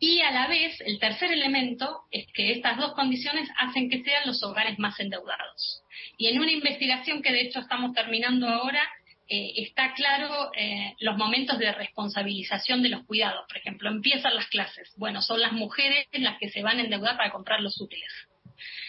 Y 0.00 0.20
a 0.20 0.30
la 0.30 0.46
vez, 0.46 0.80
el 0.82 1.00
tercer 1.00 1.32
elemento 1.32 2.02
es 2.12 2.26
que 2.32 2.52
estas 2.52 2.76
dos 2.78 2.92
condiciones 2.92 3.48
hacen 3.58 3.90
que 3.90 4.02
sean 4.04 4.26
los 4.26 4.42
hogares 4.44 4.78
más 4.78 4.98
endeudados. 5.00 5.82
Y 6.16 6.28
en 6.28 6.38
una 6.38 6.52
investigación 6.52 7.20
que 7.20 7.32
de 7.32 7.42
hecho 7.42 7.58
estamos 7.58 7.92
terminando 7.94 8.48
ahora, 8.48 8.82
eh, 9.30 9.52
está 9.56 9.92
claro 9.94 10.52
eh, 10.56 10.94
los 11.00 11.16
momentos 11.16 11.58
de 11.58 11.72
responsabilización 11.72 12.82
de 12.82 12.90
los 12.90 13.04
cuidados. 13.04 13.44
Por 13.48 13.58
ejemplo, 13.58 13.90
empiezan 13.90 14.36
las 14.36 14.46
clases. 14.46 14.94
Bueno, 14.96 15.20
son 15.20 15.40
las 15.40 15.52
mujeres 15.52 16.06
las 16.12 16.38
que 16.38 16.48
se 16.48 16.62
van 16.62 16.78
a 16.78 16.82
endeudar 16.82 17.16
para 17.16 17.32
comprar 17.32 17.60
los 17.60 17.80
útiles. 17.80 18.10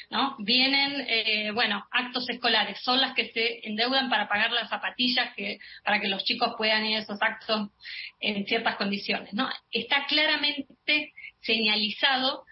¿No? 0.10 0.36
Vienen, 0.40 1.06
eh, 1.08 1.52
bueno, 1.52 1.86
actos 1.92 2.30
escolares, 2.30 2.80
son 2.82 3.02
las 3.02 3.14
que 3.14 3.32
se 3.32 3.68
endeudan 3.68 4.10
para 4.10 4.28
pagar 4.28 4.52
las 4.52 4.70
zapatillas 4.70 5.34
que, 5.36 5.60
para 5.84 6.00
que 6.00 6.08
los 6.08 6.24
chicos 6.24 6.54
puedan 6.58 6.86
ir 6.86 6.98
a 6.98 7.02
esos 7.02 7.22
actos 7.22 7.70
en 8.20 8.46
ciertas 8.46 8.76
condiciones, 8.76 9.34
¿no? 9.34 9.50
Está 9.72 10.06
claramente 10.08 11.14
señalizado 11.42 12.44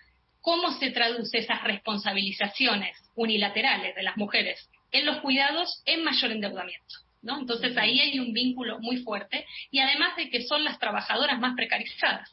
cómo 0.41 0.71
se 0.79 0.91
traduce 0.91 1.39
esas 1.39 1.63
responsabilizaciones 1.63 2.95
unilaterales 3.15 3.95
de 3.95 4.03
las 4.03 4.15
mujeres 4.15 4.69
en 4.91 5.05
los 5.05 5.17
cuidados 5.17 5.81
en 5.85 6.03
mayor 6.03 6.31
endeudamiento. 6.31 6.95
¿no? 7.21 7.39
Entonces 7.39 7.75
ahí 7.77 7.99
hay 7.99 8.19
un 8.19 8.31
vínculo 8.31 8.79
muy 8.79 8.97
fuerte 9.03 9.45
y 9.71 9.79
además 9.79 10.15
de 10.15 10.29
que 10.29 10.43
son 10.43 10.63
las 10.63 10.79
trabajadoras 10.79 11.39
más 11.39 11.55
precarizadas. 11.55 12.31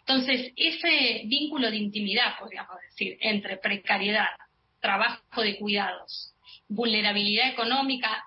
Entonces, 0.00 0.52
ese 0.56 1.22
vínculo 1.26 1.70
de 1.70 1.76
intimidad, 1.76 2.38
podríamos 2.38 2.76
decir, 2.88 3.16
entre 3.20 3.56
precariedad, 3.56 4.28
trabajo 4.80 5.42
de 5.42 5.56
cuidados, 5.56 6.34
vulnerabilidad 6.68 7.48
económica 7.48 8.24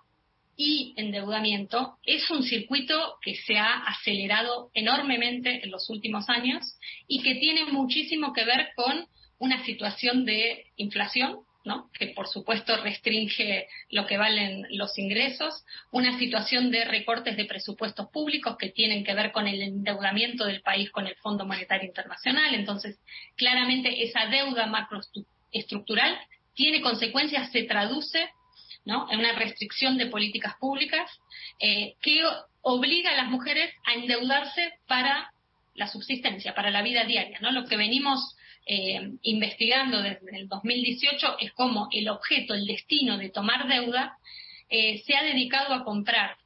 y 0.55 0.95
endeudamiento 0.97 1.97
es 2.03 2.29
un 2.31 2.41
circuito 2.41 3.17
que 3.21 3.35
se 3.35 3.57
ha 3.57 3.83
acelerado 3.83 4.71
enormemente 4.73 5.63
en 5.63 5.69
los 5.69 5.87
últimos 5.89 6.27
años 6.29 6.79
y 7.07 7.21
que 7.21 7.35
tiene 7.35 7.65
muchísimo 7.65 8.33
que 8.33 8.43
ver 8.43 8.69
con 8.75 9.05
una 9.37 9.63
situación 9.63 10.25
de 10.25 10.65
inflación, 10.77 11.41
¿no? 11.67 11.91
que 11.91 12.07
por 12.07 12.27
supuesto 12.27 12.75
restringe 12.77 13.67
lo 13.89 14.07
que 14.07 14.17
valen 14.17 14.65
los 14.71 14.97
ingresos, 14.97 15.65
una 15.91 16.17
situación 16.17 16.71
de 16.71 16.85
recortes 16.85 17.37
de 17.37 17.45
presupuestos 17.45 18.07
públicos 18.09 18.55
que 18.57 18.69
tienen 18.69 19.03
que 19.03 19.13
ver 19.13 19.31
con 19.31 19.47
el 19.47 19.61
endeudamiento 19.61 20.45
del 20.45 20.61
país 20.61 20.89
con 20.89 21.05
el 21.05 21.15
Fondo 21.17 21.45
Monetario 21.45 21.87
Internacional. 21.87 22.55
Entonces, 22.55 22.97
claramente 23.35 24.03
esa 24.03 24.25
deuda 24.27 24.65
macroestructural 24.65 26.17
tiene 26.55 26.81
consecuencias, 26.81 27.51
se 27.51 27.63
traduce 27.63 28.29
en 28.85 29.19
una 29.19 29.33
restricción 29.33 29.97
de 29.97 30.05
políticas 30.05 30.55
públicas 30.55 31.11
eh, 31.59 31.95
que 32.01 32.23
obliga 32.61 33.11
a 33.11 33.17
las 33.17 33.27
mujeres 33.27 33.69
a 33.85 33.93
endeudarse 33.93 34.73
para 34.87 35.33
la 35.75 35.87
subsistencia, 35.87 36.55
para 36.55 36.71
la 36.71 36.81
vida 36.81 37.03
diaria. 37.03 37.37
¿no? 37.41 37.51
Lo 37.51 37.65
que 37.65 37.75
venimos 37.75 38.36
eh, 38.67 39.13
investigando 39.23 40.01
desde 40.01 40.37
el 40.37 40.47
2018 40.47 41.37
es 41.39 41.53
cómo 41.53 41.87
el 41.91 42.09
objeto, 42.09 42.53
el 42.53 42.65
destino 42.65 43.17
de 43.17 43.29
tomar 43.29 43.67
deuda 43.67 44.17
eh, 44.69 45.01
se 45.05 45.15
ha 45.15 45.23
dedicado 45.23 45.73
a 45.73 45.83
comprar 45.83 46.37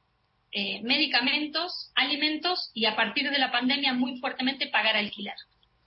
medicamentos, 0.82 1.90
alimentos 1.94 2.70
y 2.74 2.84
a 2.84 2.94
partir 2.94 3.30
de 3.30 3.38
la 3.38 3.50
pandemia 3.50 3.94
muy 3.94 4.18
fuertemente 4.18 4.66
pagar 4.66 4.96
alquiler. 4.96 5.32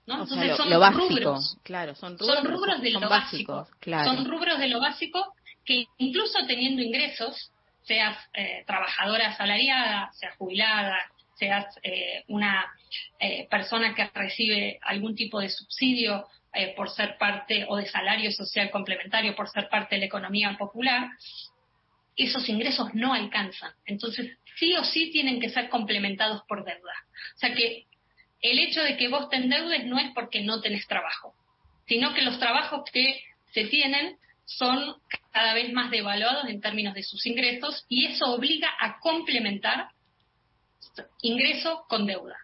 ¿no? 0.08 0.24
Entonces 0.24 0.58
son 0.58 0.72
rubros, 0.94 1.58
claro, 1.62 1.94
son 1.94 2.18
rubros, 2.18 2.82
de 2.82 2.90
lo 2.90 3.08
básico, 3.08 3.68
son 3.84 4.26
rubros 4.26 4.58
de 4.58 4.68
lo 4.68 4.80
básico 4.80 5.36
que 5.66 5.88
incluso 5.98 6.46
teniendo 6.48 6.82
ingresos, 6.82 7.52
seas 7.84 8.18
eh, 8.34 8.64
trabajadora 8.66 9.30
asalariada, 9.30 10.12
seas 10.14 10.36
jubilada, 10.38 10.98
seas 11.36 11.66
eh, 11.84 12.24
una 12.28 12.66
eh, 13.20 13.48
persona 13.50 13.94
que 13.94 14.10
recibe 14.14 14.80
algún 14.82 15.16
tipo 15.16 15.40
de 15.40 15.50
subsidio 15.50 16.26
por 16.78 16.90
ser 16.90 17.18
parte 17.18 17.66
o 17.68 17.76
de 17.76 17.86
salario 17.86 18.32
social 18.32 18.72
complementario 18.72 19.36
por 19.36 19.50
ser 19.50 19.68
parte 19.68 19.96
de 19.96 20.00
la 20.00 20.06
economía 20.06 20.56
popular, 20.58 21.10
esos 22.16 22.48
ingresos 22.48 22.94
no 22.94 23.14
alcanzan. 23.14 23.74
Entonces, 23.86 24.38
sí 24.58 24.74
o 24.76 24.84
sí 24.84 25.12
tienen 25.12 25.40
que 25.40 25.50
ser 25.50 25.70
complementados 25.70 26.44
por 26.48 26.64
deuda. 26.64 26.94
O 27.36 27.38
sea 27.38 27.54
que 27.54 27.86
el 28.42 28.60
hecho 28.60 28.82
de 28.84 28.96
que 28.98 29.08
vos 29.08 29.30
te 29.30 29.38
endeudes 29.38 29.86
no 29.86 30.00
es 30.00 30.12
porque 30.14 30.42
no 30.42 30.62
tenés 30.62 30.88
trabajo, 30.88 31.34
sino 31.88 32.14
que 32.14 32.22
los 32.22 32.40
trabajos 32.40 32.90
que 32.92 33.22
se 33.54 33.66
tienen 33.66 34.18
son 34.46 34.96
cada 35.32 35.54
vez 35.54 35.74
más 35.74 35.90
devaluados 35.92 36.48
en 36.48 36.62
términos 36.62 36.94
de 36.94 37.04
sus 37.04 37.26
ingresos 37.26 37.86
y 37.90 38.06
eso 38.06 38.26
obliga 38.28 38.70
a 38.80 39.00
complementar 39.00 39.90
ingreso 41.22 41.86
con 41.88 42.06
deuda. 42.06 42.36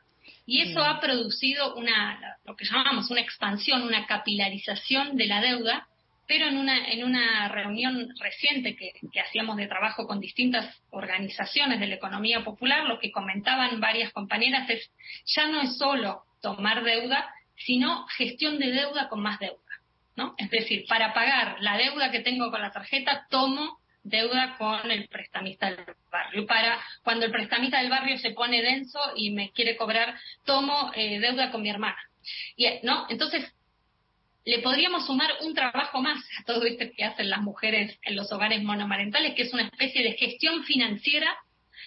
Y 0.46 0.62
eso 0.62 0.82
ha 0.82 1.00
producido 1.00 1.76
una, 1.76 2.38
lo 2.46 2.56
que 2.56 2.66
llamamos 2.66 3.10
una 3.10 3.22
expansión, 3.22 3.84
una 3.84 4.06
capilarización 4.06 5.16
de 5.16 5.28
la 5.28 5.42
deuda, 5.42 5.88
pero 6.28 6.48
en 6.48 6.58
una, 6.58 6.90
en 6.90 7.04
una 7.04 7.48
reunión 7.50 8.10
reciente 8.20 8.76
que, 8.76 8.94
que 9.12 9.20
hacíamos 9.20 9.58
de 9.58 9.68
trabajo 9.68 10.08
con 10.08 10.20
distintas 10.20 10.82
organizaciones 10.90 11.80
de 11.80 11.88
la 11.88 11.96
economía 11.96 12.44
popular, 12.44 12.86
lo 12.86 13.00
que 13.00 13.12
comentaban 13.12 13.80
varias 13.80 14.12
compañeras 14.14 14.70
es, 14.70 14.92
ya 15.26 15.48
no 15.48 15.62
es 15.62 15.78
solo 15.78 16.24
tomar 16.42 16.84
deuda, 16.84 17.34
sino 17.56 18.06
gestión 18.18 18.60
de 18.60 18.72
deuda 18.72 19.10
con 19.10 19.22
más 19.22 19.40
deuda. 19.40 19.60
Es 20.38 20.50
decir, 20.50 20.86
para 20.88 21.14
pagar 21.14 21.58
la 21.62 21.78
deuda 21.78 22.12
que 22.12 22.20
tengo 22.20 22.52
con 22.52 22.62
la 22.62 22.72
tarjeta, 22.72 23.26
tomo 23.30 23.80
deuda 24.04 24.56
con 24.58 24.90
el 24.90 25.08
prestamista 25.08 25.68
del 25.68 25.86
barrio. 26.12 26.46
Para 26.46 26.80
cuando 27.04 27.26
el 27.26 27.32
prestamista 27.32 27.80
del 27.80 27.90
barrio 27.90 28.18
se 28.18 28.32
pone 28.32 28.62
denso 28.62 29.00
y 29.16 29.32
me 29.32 29.52
quiere 29.52 29.76
cobrar, 29.76 30.18
tomo 30.46 30.92
eh, 30.96 31.20
deuda 31.20 31.52
con 31.52 31.62
mi 31.62 31.70
hermana. 31.70 32.00
Y, 32.56 32.68
¿no? 32.84 33.06
Entonces, 33.10 33.46
le 34.44 34.60
podríamos 34.60 35.06
sumar 35.06 35.30
un 35.42 35.54
trabajo 35.54 36.02
más 36.02 36.18
a 36.40 36.44
todo 36.46 36.64
esto 36.66 36.86
que 36.96 37.04
hacen 37.04 37.30
las 37.30 37.42
mujeres 37.42 37.98
en 38.04 38.16
los 38.16 38.32
hogares 38.32 38.64
monomarentales, 38.64 39.36
que 39.36 39.44
es 39.44 39.54
una 39.54 39.64
especie 39.64 40.04
de 40.04 40.14
gestión 40.14 40.64
financiera 40.64 41.36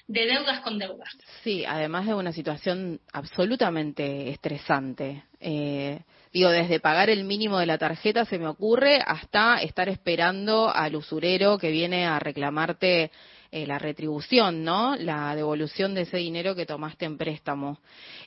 de 0.07 0.27
deudas 0.27 0.61
con 0.61 0.79
deudas. 0.79 1.09
Sí, 1.43 1.65
además 1.65 2.07
de 2.07 2.15
una 2.15 2.33
situación 2.33 3.01
absolutamente 3.13 4.31
estresante. 4.31 5.25
Eh, 5.41 6.01
Digo, 6.35 6.51
desde 6.51 6.81
pagar 6.81 7.11
el 7.11 7.23
mínimo 7.23 7.61
de 7.61 7.67
la 7.67 7.79
tarjeta 7.79 8.25
se 8.25 8.41
me 8.41 8.49
ocurre 8.49 9.01
hasta 9.07 9.63
estar 9.63 9.89
esperando 9.89 10.69
al 10.69 10.97
usurero 10.97 11.59
que 11.59 11.71
viene 11.71 12.07
a 12.07 12.19
reclamarte 12.19 13.13
eh, 13.53 13.69
la 13.69 13.79
retribución, 13.79 14.65
¿no? 14.65 14.97
La 14.97 15.37
devolución 15.37 15.95
de 15.95 16.01
ese 16.01 16.17
dinero 16.17 16.57
que 16.57 16.67
tomaste 16.67 17.05
en 17.05 17.19
préstamo. 17.19 17.79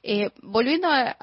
Eh, 0.01 0.29
volviendo 0.41 0.87
a, 0.89 1.17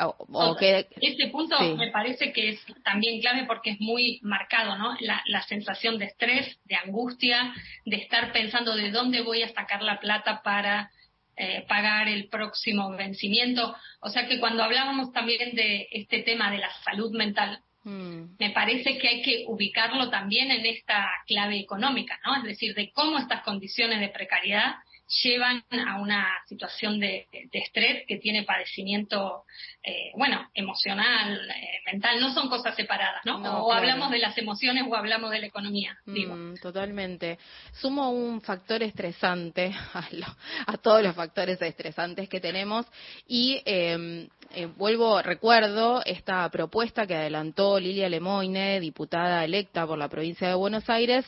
ese 1.00 1.28
punto 1.28 1.56
me 1.74 1.90
parece 1.90 2.34
que 2.34 2.50
es 2.50 2.60
también 2.84 3.18
clave 3.22 3.44
porque 3.46 3.70
es 3.70 3.80
muy 3.80 4.20
marcado, 4.22 4.76
¿no? 4.76 4.94
La, 5.00 5.22
la 5.24 5.40
sensación 5.44 5.96
de 5.96 6.04
estrés, 6.04 6.58
de 6.66 6.76
angustia, 6.76 7.54
de 7.86 7.96
estar 7.96 8.30
pensando 8.30 8.76
de 8.76 8.90
dónde 8.90 9.22
voy 9.22 9.42
a 9.42 9.48
sacar 9.54 9.82
la 9.82 10.00
plata 10.00 10.42
para 10.42 10.90
eh, 11.36 11.64
pagar 11.68 12.08
el 12.08 12.28
próximo 12.28 12.90
vencimiento. 12.90 13.74
O 14.00 14.08
sea 14.08 14.26
que 14.28 14.38
cuando 14.38 14.62
hablábamos 14.62 15.12
también 15.12 15.54
de 15.54 15.88
este 15.90 16.22
tema 16.22 16.50
de 16.50 16.58
la 16.58 16.70
salud 16.84 17.12
mental, 17.12 17.60
mm. 17.82 18.36
me 18.38 18.50
parece 18.50 18.98
que 18.98 19.08
hay 19.08 19.22
que 19.22 19.44
ubicarlo 19.48 20.10
también 20.10 20.50
en 20.50 20.64
esta 20.64 21.10
clave 21.26 21.58
económica, 21.58 22.18
¿no? 22.24 22.36
Es 22.36 22.44
decir, 22.44 22.74
de 22.74 22.90
cómo 22.92 23.18
estas 23.18 23.42
condiciones 23.42 24.00
de 24.00 24.08
precariedad 24.08 24.74
llevan 25.22 25.64
a 25.86 26.00
una 26.00 26.26
situación 26.46 26.98
de, 26.98 27.26
estrés 27.52 28.04
que 28.06 28.18
tiene 28.18 28.44
padecimiento, 28.44 29.44
eh, 29.82 30.12
bueno, 30.16 30.48
emocional, 30.54 31.50
eh, 31.50 31.80
mental, 31.86 32.20
no 32.20 32.32
son 32.32 32.48
cosas 32.48 32.74
separadas, 32.74 33.24
¿no? 33.24 33.36
o 33.64 33.72
hablamos 33.72 34.10
de 34.10 34.18
las 34.18 34.36
emociones 34.38 34.84
o 34.88 34.94
hablamos 34.94 35.30
de 35.30 35.40
la 35.40 35.46
economía, 35.46 35.96
digo. 36.06 36.34
Mm, 36.34 36.56
totalmente. 36.56 37.38
Sumo 37.72 38.10
un 38.10 38.40
factor 38.40 38.82
estresante 38.82 39.74
a, 40.66 40.76
todos 40.78 41.02
los 41.02 41.14
factores 41.14 41.60
estresantes 41.60 42.28
que 42.28 42.40
tenemos 42.40 42.86
y 43.26 43.62
em, 43.64 44.28
eh, 44.54 44.66
vuelvo, 44.66 45.20
recuerdo 45.22 46.02
esta 46.04 46.48
propuesta 46.50 47.06
que 47.06 47.14
adelantó 47.14 47.78
Lilia 47.78 48.08
Lemoine, 48.08 48.80
diputada 48.80 49.44
electa 49.44 49.86
por 49.86 49.98
la 49.98 50.08
provincia 50.08 50.48
de 50.48 50.54
Buenos 50.54 50.88
Aires, 50.88 51.24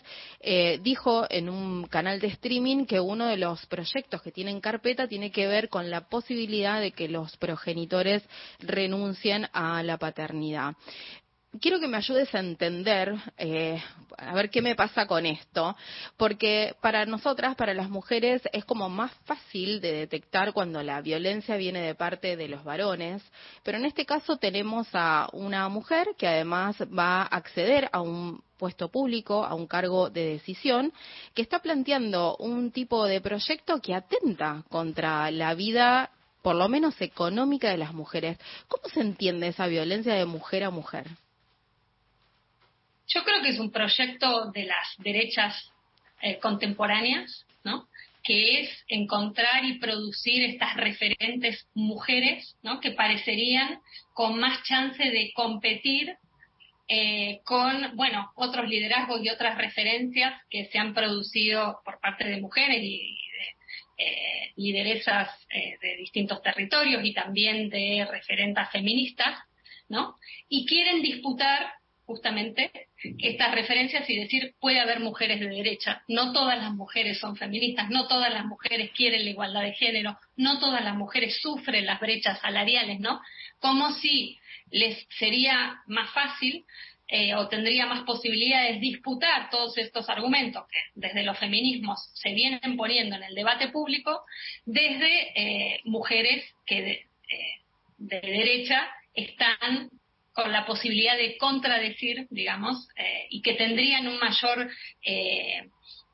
dijo 0.83 1.27
en 1.29 1.49
un 1.49 1.87
canal 1.87 2.21
de 2.21 2.29
streaming 2.29 2.87
que 2.87 3.01
uno 3.01 3.27
de 3.27 3.37
los 3.37 3.67
proyectos 3.67 4.23
que 4.23 4.33
tienen 4.33 4.61
carpeta 4.61 5.09
tiene 5.09 5.31
que 5.31 5.47
ver 5.47 5.69
con 5.69 5.91
la 5.91 6.09
posibilidad 6.09 6.81
de 6.81 6.93
que 6.93 7.09
los 7.09 7.37
progenitores 7.37 8.23
renuncien 8.61 9.49
a 9.53 9.83
la 9.83 9.99
paternidad 9.99 10.75
quiero 11.61 11.81
que 11.81 11.89
me 11.89 11.97
ayudes 11.97 12.35
a 12.35 12.41
entender, 12.41 13.15
eh, 13.39 13.83
a 14.19 14.35
ver 14.35 14.51
qué 14.51 14.63
me 14.63 14.75
pasa 14.75 15.07
con 15.07 15.27
esto, 15.27 15.77
porque 16.17 16.75
para 16.81 17.07
nosotras, 17.07 17.55
para 17.57 17.75
las 17.75 17.91
mujeres, 17.91 18.43
es 18.53 18.65
como 18.65 18.89
más 18.89 19.13
fácil 19.25 19.81
de 19.81 19.93
detectar 19.93 20.53
cuando 20.53 20.83
la 20.83 21.01
violencia 21.01 21.57
viene 21.57 21.81
de 21.81 21.95
parte 21.95 22.37
de 22.37 22.49
los 22.49 22.65
varones, 22.65 23.23
pero 23.63 23.79
en 23.79 23.85
este 23.85 24.07
caso 24.07 24.37
tenemos 24.37 24.89
a 24.93 25.29
una 25.33 25.69
mujer 25.69 26.09
que 26.19 26.27
además 26.27 26.77
va 26.97 27.23
a 27.23 27.27
acceder 27.27 27.89
a 27.93 28.01
un 28.01 28.43
puesto 28.59 28.89
público, 28.89 29.45
a 29.45 29.55
un 29.55 29.67
cargo 29.67 30.11
de 30.11 30.27
decisión, 30.27 30.93
que 31.35 31.43
está 31.43 31.59
planteando 31.61 32.37
un 32.39 32.71
tipo 32.71 33.05
de 33.07 33.21
proyecto 33.21 33.81
que 33.81 33.95
atenta 33.95 34.63
contra 34.71 35.31
la 35.31 35.55
vida 35.55 36.11
por 36.43 36.55
lo 36.55 36.69
menos 36.69 37.01
económica 37.01 37.71
de 37.71 37.77
las 37.77 37.93
mujeres. 37.93 38.39
¿Cómo 38.69 38.89
se 38.89 39.01
entiende 39.01 39.49
esa 39.49 39.67
violencia 39.67 40.15
de 40.15 40.25
mujer 40.27 40.63
a 40.63 40.71
mujer? 40.71 41.07
Yo 43.09 43.25
creo 43.25 43.43
que 43.43 43.51
es 43.51 43.59
un 43.59 43.71
proyecto 43.71 44.51
de 44.51 44.65
las 44.65 44.97
derechas 44.99 45.73
eh, 46.23 46.39
contemporáneas, 46.39 47.47
¿no? 47.65 47.89
que 48.23 48.61
es 48.61 48.85
encontrar 48.89 49.65
y 49.65 49.79
producir 49.79 50.43
estas 50.43 50.75
referentes 50.75 51.69
mujeres, 51.75 52.57
¿no? 52.63 52.81
que 52.81 52.91
parecerían 52.91 53.81
con 54.13 54.41
más 54.41 54.65
chance 54.65 55.03
de 55.03 55.33
competir 55.33 56.17
eh, 56.89 57.41
con, 57.45 57.97
bueno, 57.97 58.31
otros 58.37 58.69
liderazgos 58.69 59.21
y 59.23 59.29
otras 59.29 59.59
referencias 59.59 60.41
que 60.51 60.67
se 60.67 60.79
han 60.79 60.95
producido 60.95 61.81
por 61.85 62.01
parte 62.01 62.25
de 62.25 62.41
mujeres 62.41 62.79
y 62.81 62.99
de 62.99 63.57
eh, 63.99 64.53
lideresas 64.57 65.29
eh, 65.51 65.79
de 65.81 65.97
distintos 65.97 66.43
territorios 66.43 67.05
y 67.05 67.15
también 67.15 67.71
de 67.71 68.07
referentes 68.11 68.71
feministas, 68.71 69.39
¿no? 69.89 70.17
Y 70.49 70.67
quieren 70.67 71.01
disputar 71.01 71.73
justamente 72.05 72.86
estas 73.19 73.55
referencias 73.55 74.09
y 74.09 74.17
decir 74.17 74.55
puede 74.61 74.81
haber 74.81 75.01
mujeres 75.01 75.41
de 75.41 75.49
derecha. 75.49 76.03
No 76.09 76.33
todas 76.33 76.59
las 76.59 76.73
mujeres 76.73 77.19
son 77.19 77.37
feministas, 77.37 77.91
no 77.91 78.07
todas 78.07 78.33
las 78.33 78.47
mujeres 78.47 78.91
quieren 78.93 79.25
la 79.25 79.31
igualdad 79.31 79.63
de 79.63 79.75
género, 79.75 80.19
no 80.37 80.59
todas 80.59 80.83
las 80.83 80.95
mujeres 80.95 81.39
sufren 81.41 81.87
las 81.87 82.01
brechas 82.01 82.41
salariales, 82.41 83.01
¿no? 83.01 83.21
Como 83.61 83.93
si 83.93 84.39
les 84.71 85.07
sería 85.19 85.83
más 85.87 86.11
fácil 86.13 86.65
eh, 87.09 87.35
o 87.35 87.49
tendría 87.49 87.87
más 87.87 88.03
posibilidades 88.03 88.81
disputar 88.81 89.49
todos 89.51 89.79
estos 89.79 90.09
argumentos 90.09 90.65
que 90.69 90.79
desde 90.95 91.23
los 91.23 91.39
feminismos 91.39 92.11
se 92.15 92.33
vienen 92.33 92.77
poniendo 92.77 93.15
en 93.15 93.23
el 93.23 93.35
debate 93.35 93.69
público 93.69 94.25
desde 94.65 95.41
eh, 95.41 95.81
mujeres 95.85 96.45
que 96.67 96.83
de, 96.83 96.93
eh, 96.93 97.07
de 97.99 98.21
derecha 98.21 98.89
están 99.15 99.89
con 100.37 100.53
la 100.53 100.67
posibilidad 100.67 101.17
de 101.17 101.39
contradecir, 101.39 102.27
digamos, 102.29 102.89
eh, 102.97 103.27
y 103.31 103.41
que 103.41 103.55
tendrían 103.55 104.07
un 104.07 104.19
mayor 104.19 104.71
eh, 105.03 105.71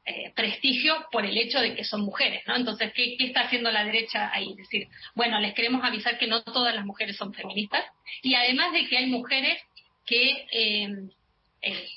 eh, 0.06 0.32
prestigio 0.36 0.94
por 1.10 1.26
el 1.26 1.36
hecho 1.36 1.58
de 1.58 1.74
que 1.74 1.82
son 1.82 2.02
mujeres, 2.02 2.44
¿no? 2.46 2.54
Entonces, 2.54 2.92
¿qué, 2.94 3.16
¿qué, 3.18 3.26
está 3.26 3.40
haciendo 3.40 3.72
la 3.72 3.84
derecha 3.84 4.30
ahí? 4.32 4.50
Es 4.52 4.58
decir, 4.58 4.86
bueno, 5.16 5.40
les 5.40 5.54
queremos 5.54 5.84
avisar 5.84 6.18
que 6.18 6.28
no 6.28 6.44
todas 6.44 6.72
las 6.72 6.84
mujeres 6.84 7.16
son 7.16 7.34
feministas 7.34 7.84
y 8.22 8.34
además 8.34 8.72
de 8.72 8.86
que 8.86 8.96
hay 8.96 9.06
mujeres 9.06 9.60
que 10.06 10.46
eh, 10.52 11.10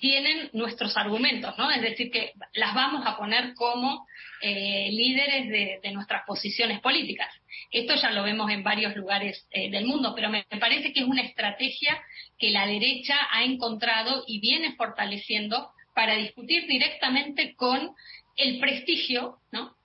tienen 0.01 0.49
nuestros 0.53 0.97
argumentos, 0.97 1.55
¿no? 1.59 1.69
Es 1.69 1.81
decir, 1.81 2.09
que 2.09 2.33
las 2.55 2.73
vamos 2.73 3.05
a 3.05 3.17
poner 3.17 3.53
como 3.53 4.07
líderes 4.41 5.49
de, 5.49 5.79
de, 5.81 5.91
nuestras 5.91 6.23
posiciones 6.27 6.79
políticas. 6.79 7.33
Esto 7.71 7.95
ya 7.95 8.11
lo 8.11 8.23
vemos 8.23 8.49
en 8.51 8.63
varios 8.63 8.95
lugares 8.95 9.47
eh, 9.51 9.69
del 9.69 9.85
mundo, 9.85 10.13
pero 10.15 10.29
me, 10.29 10.45
parece 10.59 10.93
que 10.93 11.01
es 11.01 11.05
una 11.05 11.21
estrategia 11.21 12.01
que 12.37 12.51
la 12.51 12.67
derecha 12.67 13.15
ha 13.31 13.43
encontrado 13.43 14.23
y 14.27 14.39
viene 14.39 14.75
fortaleciendo 14.75 15.71
para 15.93 16.15
discutir 16.15 16.67
directamente 16.67 17.55
con 17.55 17.91
el 18.35 18.59
prestigio, 18.59 19.37
¿no? 19.51 19.75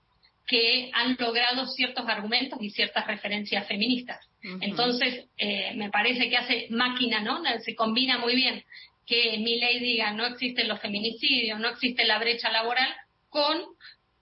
que 0.47 0.89
han 0.93 1.15
logrado 1.17 1.65
ciertos 1.67 2.05
argumentos 2.07 2.59
y 2.61 2.71
ciertas 2.71 3.07
referencias 3.07 3.65
feministas. 3.67 4.19
Uh 4.43 4.47
-huh. 4.47 4.57
Entonces, 4.61 5.25
eh, 5.37 5.71
me 5.75 5.89
parece 5.89 6.29
que 6.29 6.35
hace 6.35 6.67
máquina, 6.69 7.21
¿no? 7.21 7.41
Se 7.63 7.73
combina 7.73 8.17
muy 8.17 8.35
bien 8.35 8.63
que 9.05 9.37
mi 9.39 9.59
ley 9.59 9.79
diga 9.79 10.13
no 10.13 10.25
existen 10.25 10.67
los 10.67 10.79
feminicidios, 10.79 11.59
no 11.59 11.69
existe 11.69 12.05
la 12.05 12.19
brecha 12.19 12.49
laboral, 12.49 12.93
con 13.29 13.61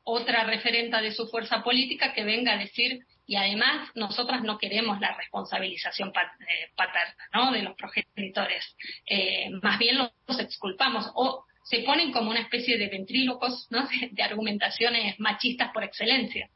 otra 0.04 0.44
referenta 0.46 1.02
de 1.02 1.12
su 1.12 1.28
fuerza 1.28 1.64
política 1.64 2.14
que 2.14 2.24
venga 2.24 2.54
a 2.54 2.58
decir, 2.58 3.06
y 3.30 3.36
además 3.36 3.90
nosotras 3.94 4.42
no 4.42 4.58
queremos 4.58 5.00
la 5.00 5.16
responsabilización 5.16 6.12
paterna 6.12 7.16
¿no? 7.32 7.52
de 7.52 7.62
los 7.62 7.76
progenitores, 7.76 8.76
eh, 9.06 9.52
más 9.62 9.78
bien 9.78 10.00
los 10.00 10.40
exculpamos 10.40 11.12
o 11.14 11.46
se 11.64 11.84
ponen 11.84 12.12
como 12.12 12.32
una 12.32 12.40
especie 12.40 12.80
de 12.80 12.88
ventrílocos 12.88 13.68
¿no? 13.70 13.88
de, 14.02 14.10
de 14.12 14.24
argumentaciones 14.24 15.20
machistas 15.20 15.72
por 15.72 15.84
excelencia. 15.84 16.50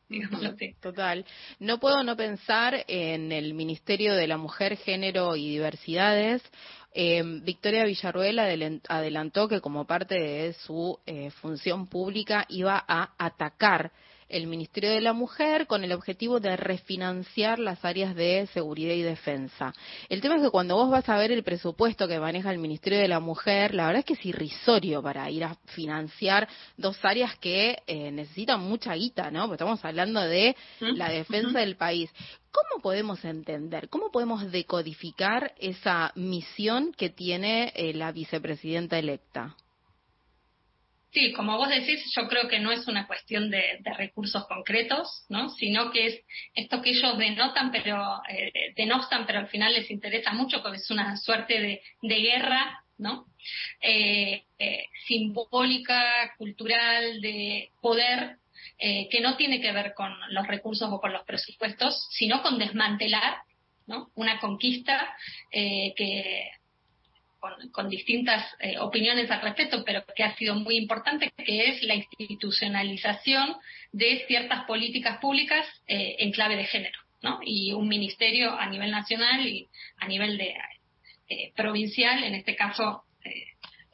Así. 0.49 0.73
Total. 0.81 1.23
No 1.59 1.79
puedo 1.79 2.03
no 2.03 2.17
pensar 2.17 2.83
en 2.87 3.31
el 3.31 3.53
Ministerio 3.53 4.15
de 4.15 4.25
la 4.25 4.37
Mujer, 4.37 4.75
Género 4.77 5.35
y 5.35 5.51
Diversidades 5.51 6.41
eh, 6.95 7.23
Victoria 7.41 7.85
Villarruel 7.85 8.39
adelantó 8.87 9.47
que 9.47 9.61
como 9.61 9.85
parte 9.85 10.15
de 10.15 10.53
su 10.53 10.99
eh, 11.07 11.31
función 11.31 11.87
pública 11.87 12.45
iba 12.49 12.83
a 12.87 13.13
atacar 13.17 13.91
el 14.29 14.47
Ministerio 14.47 14.91
de 14.91 15.01
la 15.01 15.13
Mujer 15.13 15.67
con 15.67 15.83
el 15.83 15.91
objetivo 15.91 16.39
de 16.39 16.55
refinanciar 16.57 17.59
las 17.59 17.83
áreas 17.83 18.15
de 18.15 18.47
seguridad 18.53 18.93
y 18.93 19.01
defensa. 19.01 19.73
El 20.09 20.21
tema 20.21 20.35
es 20.35 20.41
que 20.41 20.49
cuando 20.49 20.75
vos 20.75 20.89
vas 20.89 21.07
a 21.09 21.17
ver 21.17 21.31
el 21.31 21.43
presupuesto 21.43 22.07
que 22.07 22.19
maneja 22.19 22.51
el 22.51 22.59
Ministerio 22.59 22.99
de 22.99 23.07
la 23.07 23.19
Mujer, 23.19 23.73
la 23.73 23.87
verdad 23.87 23.99
es 23.99 24.05
que 24.05 24.13
es 24.13 24.25
irrisorio 24.25 25.01
para 25.01 25.29
ir 25.29 25.43
a 25.43 25.55
financiar 25.67 26.47
dos 26.77 26.97
áreas 27.03 27.35
que 27.37 27.77
eh, 27.87 28.11
necesitan 28.11 28.61
mucha 28.61 28.93
guita, 28.93 29.31
¿no? 29.31 29.47
Porque 29.47 29.55
estamos 29.55 29.83
hablando 29.83 30.21
de 30.21 30.55
la 30.79 31.09
defensa 31.09 31.59
del 31.59 31.75
país. 31.75 32.09
¿Cómo 32.51 32.83
podemos 32.83 33.25
entender, 33.25 33.89
cómo 33.89 34.11
podemos 34.11 34.51
decodificar 34.51 35.53
esa 35.57 36.11
misión 36.15 36.93
que 36.93 37.09
tiene 37.09 37.73
eh, 37.75 37.93
la 37.93 38.11
vicepresidenta 38.11 38.99
electa? 38.99 39.55
Sí, 41.13 41.31
como 41.31 41.57
vos 41.57 41.69
decís, 41.69 42.03
yo 42.15 42.27
creo 42.27 42.47
que 42.47 42.59
no 42.59 42.71
es 42.71 42.87
una 42.87 43.05
cuestión 43.05 43.51
de, 43.51 43.79
recursos 43.97 44.47
concretos, 44.47 45.25
¿no? 45.29 45.49
Sino 45.49 45.91
que 45.91 46.07
es 46.07 46.19
esto 46.55 46.81
que 46.81 46.89
ellos 46.89 47.17
denotan, 47.19 47.71
pero 47.71 48.19
eh, 48.27 48.73
denostan, 48.75 49.27
pero 49.27 49.39
al 49.39 49.47
final 49.47 49.73
les 49.73 49.91
interesa 49.91 50.33
mucho, 50.33 50.63
porque 50.63 50.77
es 50.77 50.89
una 50.89 51.15
suerte 51.17 51.61
de, 51.61 51.81
de 52.01 52.15
guerra, 52.15 52.83
¿no? 52.97 53.27
Eh, 53.79 54.43
eh, 54.57 54.85
simbólica, 55.05 56.33
cultural, 56.37 57.21
de 57.21 57.69
poder, 57.79 58.37
eh, 58.79 59.07
que 59.09 59.21
no 59.21 59.37
tiene 59.37 59.61
que 59.61 59.71
ver 59.71 59.93
con 59.93 60.11
los 60.29 60.47
recursos 60.47 60.89
o 60.91 60.99
con 60.99 61.13
los 61.13 61.23
presupuestos, 61.25 62.07
sino 62.09 62.41
con 62.41 62.57
desmantelar, 62.57 63.37
¿no? 63.85 64.09
Una 64.15 64.39
conquista 64.39 65.15
eh, 65.51 65.93
que 65.95 66.49
con, 67.43 67.69
con 67.71 67.89
distintas 67.89 68.41
eh, 68.59 68.79
opiniones 68.79 69.29
al 69.29 69.41
respecto, 69.41 69.83
pero 69.83 70.01
que 70.15 70.23
ha 70.23 70.33
sido 70.37 70.55
muy 70.55 70.77
importante, 70.77 71.29
que 71.35 71.67
es 71.67 71.83
la 71.83 71.95
institucionalización 71.95 73.57
de 73.91 74.23
ciertas 74.27 74.63
políticas 74.63 75.17
públicas 75.17 75.67
eh, 75.85 76.15
en 76.19 76.31
clave 76.31 76.55
de 76.55 76.63
género, 76.63 76.97
¿no? 77.21 77.41
Y 77.43 77.73
un 77.73 77.89
ministerio 77.89 78.57
a 78.57 78.69
nivel 78.69 78.91
nacional 78.91 79.45
y 79.45 79.67
a 79.97 80.07
nivel 80.07 80.37
de 80.37 80.55
eh, 81.27 81.51
provincial, 81.53 82.23
en 82.23 82.33
este 82.35 82.55
caso 82.55 83.03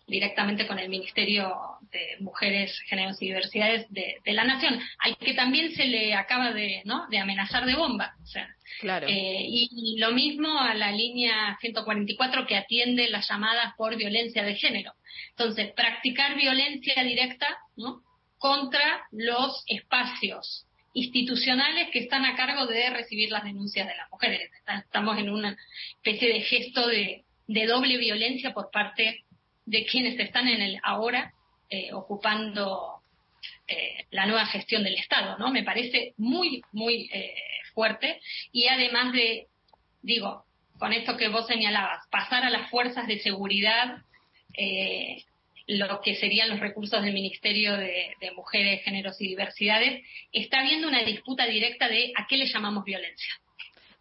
directamente 0.09 0.67
con 0.67 0.79
el 0.79 0.89
Ministerio 0.89 1.53
de 1.91 2.17
Mujeres, 2.19 2.77
Géneros 2.87 3.21
y 3.21 3.27
Diversidades 3.27 3.85
de, 3.89 4.17
de, 4.23 4.33
la 4.33 4.43
Nación, 4.43 4.79
al 4.99 5.17
que 5.17 5.33
también 5.33 5.73
se 5.73 5.85
le 5.85 6.13
acaba 6.13 6.51
de, 6.51 6.81
¿no? 6.85 7.07
de 7.09 7.19
amenazar 7.19 7.65
de 7.65 7.75
bomba. 7.75 8.15
O 8.23 8.25
sea, 8.25 8.47
claro. 8.79 9.07
eh, 9.07 9.45
y, 9.47 9.69
y, 9.71 9.99
lo 9.99 10.11
mismo 10.11 10.59
a 10.59 10.73
la 10.73 10.91
línea 10.91 11.57
144 11.61 12.45
que 12.47 12.57
atiende 12.57 13.09
las 13.09 13.29
llamadas 13.29 13.73
por 13.77 13.95
violencia 13.95 14.43
de 14.43 14.55
género. 14.55 14.93
Entonces, 15.31 15.71
practicar 15.73 16.35
violencia 16.35 17.03
directa 17.03 17.47
¿no? 17.77 18.01
contra 18.37 19.03
los 19.11 19.63
espacios 19.67 20.65
institucionales 20.93 21.89
que 21.91 21.99
están 21.99 22.25
a 22.25 22.35
cargo 22.35 22.65
de 22.65 22.89
recibir 22.89 23.31
las 23.31 23.43
denuncias 23.43 23.87
de 23.87 23.95
las 23.95 24.09
mujeres. 24.09 24.51
Estamos 24.67 25.17
en 25.17 25.29
una 25.29 25.55
especie 25.97 26.33
de 26.33 26.41
gesto 26.41 26.87
de, 26.87 27.23
de 27.47 27.65
doble 27.67 27.97
violencia 27.97 28.53
por 28.53 28.69
parte 28.71 29.23
de 29.69 29.85
quienes 29.85 30.19
están 30.19 30.47
en 30.47 30.61
el 30.61 30.79
ahora 30.83 31.31
eh, 31.69 31.93
ocupando 31.93 33.01
eh, 33.67 34.05
la 34.09 34.25
nueva 34.25 34.47
gestión 34.47 34.83
del 34.83 34.95
Estado, 34.95 35.37
¿no? 35.37 35.51
Me 35.51 35.63
parece 35.63 36.13
muy, 36.17 36.63
muy 36.71 37.07
eh, 37.13 37.35
fuerte 37.75 38.19
y 38.51 38.67
además 38.67 39.13
de, 39.13 39.45
digo, 40.01 40.43
con 40.79 40.91
esto 40.91 41.15
que 41.17 41.27
vos 41.27 41.45
señalabas, 41.45 42.07
pasar 42.09 42.43
a 42.43 42.49
las 42.49 42.69
fuerzas 42.71 43.05
de 43.05 43.19
seguridad 43.19 43.99
eh, 44.55 45.23
lo 45.67 46.01
que 46.01 46.15
serían 46.15 46.49
los 46.49 46.59
recursos 46.59 47.03
del 47.03 47.13
Ministerio 47.13 47.77
de, 47.77 48.15
de, 48.19 48.31
Mujeres, 48.31 48.83
Géneros 48.83 49.21
y 49.21 49.27
Diversidades, 49.27 50.03
está 50.31 50.61
habiendo 50.61 50.87
una 50.87 51.03
disputa 51.03 51.45
directa 51.45 51.87
de 51.87 52.11
a 52.15 52.25
qué 52.27 52.37
le 52.37 52.47
llamamos 52.47 52.83
violencia. 52.83 53.35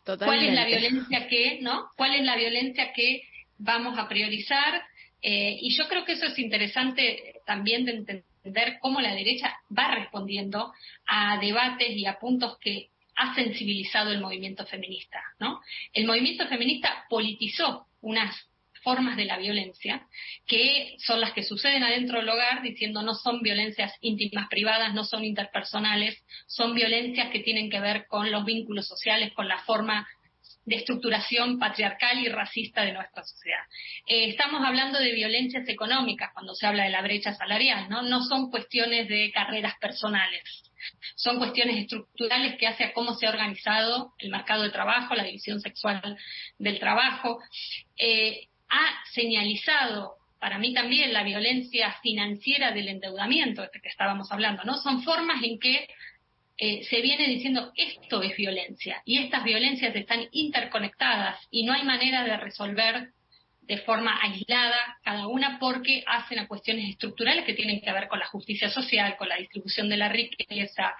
Totalmente. 0.02 0.24
¿Cuál 0.24 0.48
es 0.48 0.54
la 0.54 0.66
violencia 0.66 1.28
que, 1.28 1.58
no? 1.60 1.90
¿Cuál 1.94 2.14
es 2.14 2.24
la 2.24 2.36
violencia 2.36 2.94
que 2.94 3.22
vamos 3.58 3.98
a 3.98 4.08
priorizar? 4.08 4.82
Eh, 5.22 5.58
y 5.60 5.76
yo 5.76 5.88
creo 5.88 6.04
que 6.04 6.12
eso 6.12 6.26
es 6.26 6.38
interesante 6.38 7.40
también 7.44 7.84
de 7.84 7.92
entender 7.92 8.78
cómo 8.80 9.00
la 9.00 9.14
derecha 9.14 9.56
va 9.76 9.94
respondiendo 9.94 10.72
a 11.06 11.38
debates 11.38 11.90
y 11.90 12.06
a 12.06 12.18
puntos 12.18 12.58
que 12.58 12.90
ha 13.16 13.34
sensibilizado 13.34 14.12
el 14.12 14.20
movimiento 14.20 14.64
feminista, 14.64 15.20
¿no? 15.40 15.60
El 15.92 16.06
movimiento 16.06 16.46
feminista 16.46 17.04
politizó 17.08 17.86
unas 18.00 18.48
formas 18.82 19.16
de 19.16 19.24
la 19.24 19.38
violencia 19.38 20.06
que 20.46 20.96
son 20.98 21.20
las 21.20 21.32
que 21.32 21.42
suceden 21.42 21.82
adentro 21.82 22.18
del 22.18 22.28
hogar, 22.28 22.62
diciendo 22.62 23.02
no 23.02 23.14
son 23.14 23.42
violencias 23.42 23.92
íntimas 24.00 24.48
privadas, 24.48 24.94
no 24.94 25.04
son 25.04 25.24
interpersonales, 25.24 26.22
son 26.46 26.74
violencias 26.74 27.30
que 27.30 27.40
tienen 27.40 27.70
que 27.70 27.80
ver 27.80 28.06
con 28.06 28.30
los 28.30 28.44
vínculos 28.44 28.86
sociales, 28.86 29.32
con 29.34 29.48
la 29.48 29.58
forma 29.64 30.06
de 30.68 30.76
estructuración 30.76 31.58
patriarcal 31.58 32.18
y 32.18 32.28
racista 32.28 32.82
de 32.82 32.92
nuestra 32.92 33.24
sociedad. 33.24 33.62
Eh, 34.06 34.28
estamos 34.28 34.62
hablando 34.64 34.98
de 34.98 35.12
violencias 35.12 35.66
económicas 35.66 36.30
cuando 36.34 36.54
se 36.54 36.66
habla 36.66 36.84
de 36.84 36.90
la 36.90 37.00
brecha 37.00 37.34
salarial, 37.34 37.88
¿no? 37.88 38.02
No 38.02 38.22
son 38.22 38.50
cuestiones 38.50 39.08
de 39.08 39.30
carreras 39.32 39.74
personales, 39.80 40.42
son 41.16 41.38
cuestiones 41.38 41.78
estructurales 41.78 42.58
que 42.58 42.66
hace 42.66 42.84
a 42.84 42.92
cómo 42.92 43.14
se 43.14 43.26
ha 43.26 43.30
organizado 43.30 44.12
el 44.18 44.30
mercado 44.30 44.62
de 44.62 44.70
trabajo, 44.70 45.14
la 45.14 45.24
división 45.24 45.58
sexual 45.60 46.18
del 46.58 46.78
trabajo. 46.78 47.40
Eh, 47.96 48.48
ha 48.68 49.02
señalizado 49.12 50.16
para 50.38 50.58
mí 50.58 50.74
también 50.74 51.14
la 51.14 51.24
violencia 51.24 51.96
financiera 52.02 52.72
del 52.72 52.88
endeudamiento, 52.88 53.62
de 53.62 53.80
que 53.82 53.88
estábamos 53.88 54.30
hablando, 54.30 54.64
¿no? 54.64 54.76
Son 54.76 55.02
formas 55.02 55.42
en 55.42 55.58
que 55.58 55.88
eh, 56.60 56.82
se 56.84 57.00
viene 57.00 57.28
diciendo 57.28 57.72
esto 57.76 58.20
es 58.22 58.36
violencia 58.36 59.00
y 59.04 59.18
estas 59.18 59.44
violencias 59.44 59.94
están 59.94 60.26
interconectadas 60.32 61.38
y 61.52 61.62
no 61.62 61.72
hay 61.72 61.84
manera 61.84 62.24
de 62.24 62.36
resolver 62.36 63.10
de 63.68 63.78
forma 63.78 64.18
aislada 64.22 64.98
cada 65.04 65.28
una 65.28 65.58
porque 65.60 66.02
hacen 66.06 66.40
a 66.40 66.48
cuestiones 66.48 66.88
estructurales 66.88 67.44
que 67.44 67.52
tienen 67.52 67.80
que 67.80 67.92
ver 67.92 68.08
con 68.08 68.18
la 68.18 68.26
justicia 68.26 68.70
social, 68.70 69.16
con 69.16 69.28
la 69.28 69.36
distribución 69.36 69.88
de 69.90 69.98
la 69.98 70.08
riqueza, 70.08 70.96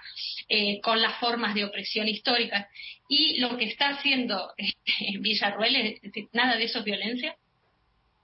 eh, 0.47 0.79
con 0.79 1.01
las 1.01 1.17
formas 1.19 1.55
de 1.55 1.65
opresión 1.65 2.07
históricas. 2.07 2.67
Y 3.09 3.39
lo 3.39 3.57
que 3.57 3.65
está 3.65 3.89
haciendo 3.89 4.53
eh, 4.55 4.71
Villarruel 5.19 5.75
es 5.75 5.99
nada 6.31 6.57
de 6.57 6.65
eso 6.65 6.79
es 6.79 6.85
violencia. 6.85 7.35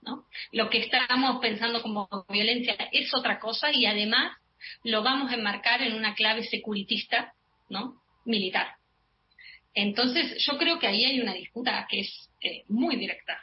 ¿no? 0.02 0.24
Lo 0.52 0.70
que 0.70 0.78
estamos 0.78 1.40
pensando 1.40 1.82
como 1.82 2.08
violencia 2.28 2.76
es 2.92 3.12
otra 3.14 3.40
cosa 3.40 3.72
y 3.72 3.84
además 3.84 4.38
lo 4.84 5.02
vamos 5.02 5.30
a 5.30 5.34
enmarcar 5.34 5.82
en 5.82 5.94
una 5.94 6.14
clave 6.14 6.44
securitista, 6.44 7.32
¿no? 7.68 8.00
militar. 8.24 8.76
Entonces, 9.74 10.44
yo 10.44 10.58
creo 10.58 10.78
que 10.78 10.86
ahí 10.86 11.04
hay 11.04 11.20
una 11.20 11.34
disputa 11.34 11.86
que 11.88 12.00
es 12.00 12.30
eh, 12.40 12.64
muy 12.68 12.96
directa. 12.96 13.38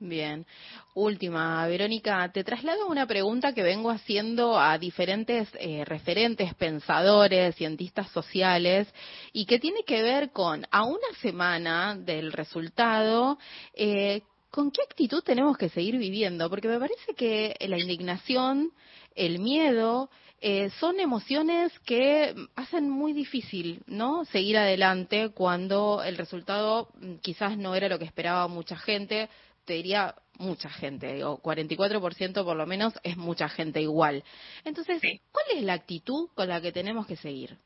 Bien. 0.00 0.46
Última, 0.94 1.66
Verónica, 1.66 2.30
te 2.32 2.44
traslado 2.44 2.86
una 2.86 3.06
pregunta 3.06 3.52
que 3.52 3.62
vengo 3.62 3.90
haciendo 3.90 4.58
a 4.58 4.78
diferentes 4.78 5.48
eh, 5.58 5.84
referentes, 5.84 6.54
pensadores, 6.54 7.56
cientistas 7.56 8.08
sociales, 8.10 8.88
y 9.32 9.44
que 9.44 9.58
tiene 9.58 9.82
que 9.84 10.02
ver 10.02 10.30
con, 10.30 10.64
a 10.70 10.84
una 10.84 11.08
semana 11.20 11.96
del 11.96 12.32
resultado, 12.32 13.38
eh, 13.74 14.22
¿con 14.50 14.70
qué 14.70 14.82
actitud 14.82 15.22
tenemos 15.22 15.58
que 15.58 15.68
seguir 15.68 15.98
viviendo? 15.98 16.48
Porque 16.48 16.68
me 16.68 16.78
parece 16.78 17.14
que 17.16 17.56
la 17.60 17.78
indignación, 17.78 18.70
el 19.16 19.40
miedo, 19.40 20.10
eh, 20.40 20.70
son 20.78 21.00
emociones 21.00 21.76
que 21.80 22.34
hacen 22.54 22.88
muy 22.88 23.12
difícil, 23.12 23.82
¿no? 23.86 24.24
Seguir 24.26 24.56
adelante 24.56 25.30
cuando 25.30 26.02
el 26.04 26.16
resultado 26.16 26.90
mm, 27.00 27.16
quizás 27.16 27.58
no 27.58 27.74
era 27.74 27.88
lo 27.88 27.98
que 27.98 28.04
esperaba 28.04 28.46
mucha 28.46 28.76
gente, 28.76 29.28
te 29.64 29.74
diría 29.74 30.14
mucha 30.38 30.70
gente, 30.70 31.24
o 31.24 31.38
44% 31.42 32.44
por 32.44 32.56
lo 32.56 32.66
menos 32.66 32.94
es 33.02 33.16
mucha 33.16 33.48
gente 33.48 33.82
igual. 33.82 34.22
Entonces, 34.64 35.00
¿cuál 35.32 35.46
es 35.56 35.62
la 35.64 35.72
actitud 35.72 36.28
con 36.34 36.48
la 36.48 36.60
que 36.60 36.70
tenemos 36.70 37.06
que 37.06 37.16
seguir? 37.16 37.58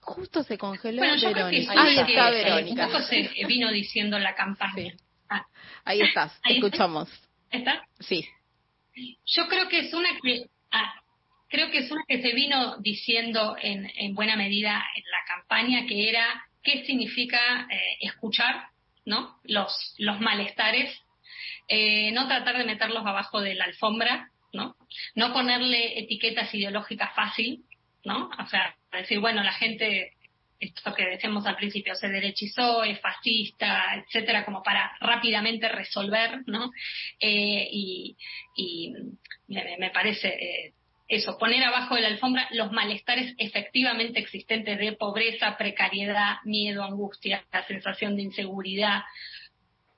Justo 0.00 0.42
se 0.42 0.58
congeló 0.58 1.02
Verónica. 1.02 1.72
Ahí 1.76 1.98
está 1.98 2.30
Verónica. 2.30 2.86
Un 2.86 2.92
poco 2.92 3.04
se 3.04 3.30
vino 3.46 3.70
diciendo 3.70 4.18
la 4.18 4.34
campaña. 4.34 4.94
Ah. 5.30 5.46
Ahí 5.84 6.02
estás, 6.02 6.38
escuchamos. 6.44 7.08
¿Está? 7.08 7.29
Sí. 8.00 8.26
Yo 9.26 9.48
creo 9.48 9.68
que 9.68 9.80
es 9.80 9.94
una 9.94 10.08
que 10.22 10.46
ah, 10.70 10.94
creo 11.48 11.70
que 11.70 11.78
es 11.78 11.90
una 11.90 12.04
que 12.06 12.22
se 12.22 12.32
vino 12.32 12.78
diciendo 12.78 13.56
en, 13.60 13.90
en 13.96 14.14
buena 14.14 14.36
medida 14.36 14.82
en 14.94 15.04
la 15.04 15.18
campaña 15.26 15.86
que 15.86 16.08
era 16.08 16.44
qué 16.62 16.84
significa 16.84 17.66
eh, 17.70 17.98
escuchar, 18.00 18.68
¿no? 19.04 19.38
Los 19.44 19.94
los 19.98 20.20
malestares, 20.20 20.96
eh, 21.68 22.12
no 22.12 22.26
tratar 22.26 22.58
de 22.58 22.64
meterlos 22.64 23.06
abajo 23.06 23.40
de 23.40 23.54
la 23.54 23.64
alfombra, 23.64 24.30
¿no? 24.52 24.76
No 25.14 25.32
ponerle 25.32 25.98
etiquetas 25.98 26.54
ideológicas 26.54 27.14
fácil, 27.14 27.64
¿no? 28.04 28.30
O 28.38 28.46
sea, 28.46 28.74
decir, 28.92 29.20
bueno, 29.20 29.42
la 29.42 29.52
gente 29.52 30.14
esto 30.60 30.94
que 30.94 31.06
decíamos 31.06 31.46
al 31.46 31.56
principio, 31.56 31.94
se 31.94 32.08
derechizó, 32.08 32.84
es 32.84 33.00
fascista, 33.00 33.96
etcétera, 33.96 34.44
como 34.44 34.62
para 34.62 34.92
rápidamente 35.00 35.68
resolver, 35.68 36.42
¿no? 36.46 36.70
Eh, 37.18 37.68
y, 37.72 38.16
me, 39.48 39.90
parece 39.90 40.28
eh, 40.28 40.74
eso, 41.08 41.38
poner 41.38 41.64
abajo 41.64 41.94
de 41.94 42.02
la 42.02 42.08
alfombra 42.08 42.46
los 42.52 42.70
malestares 42.70 43.34
efectivamente 43.38 44.20
existentes 44.20 44.78
de 44.78 44.92
pobreza, 44.92 45.56
precariedad, 45.56 46.36
miedo, 46.44 46.84
angustia, 46.84 47.44
la 47.52 47.66
sensación 47.66 48.14
de 48.16 48.22
inseguridad 48.22 49.02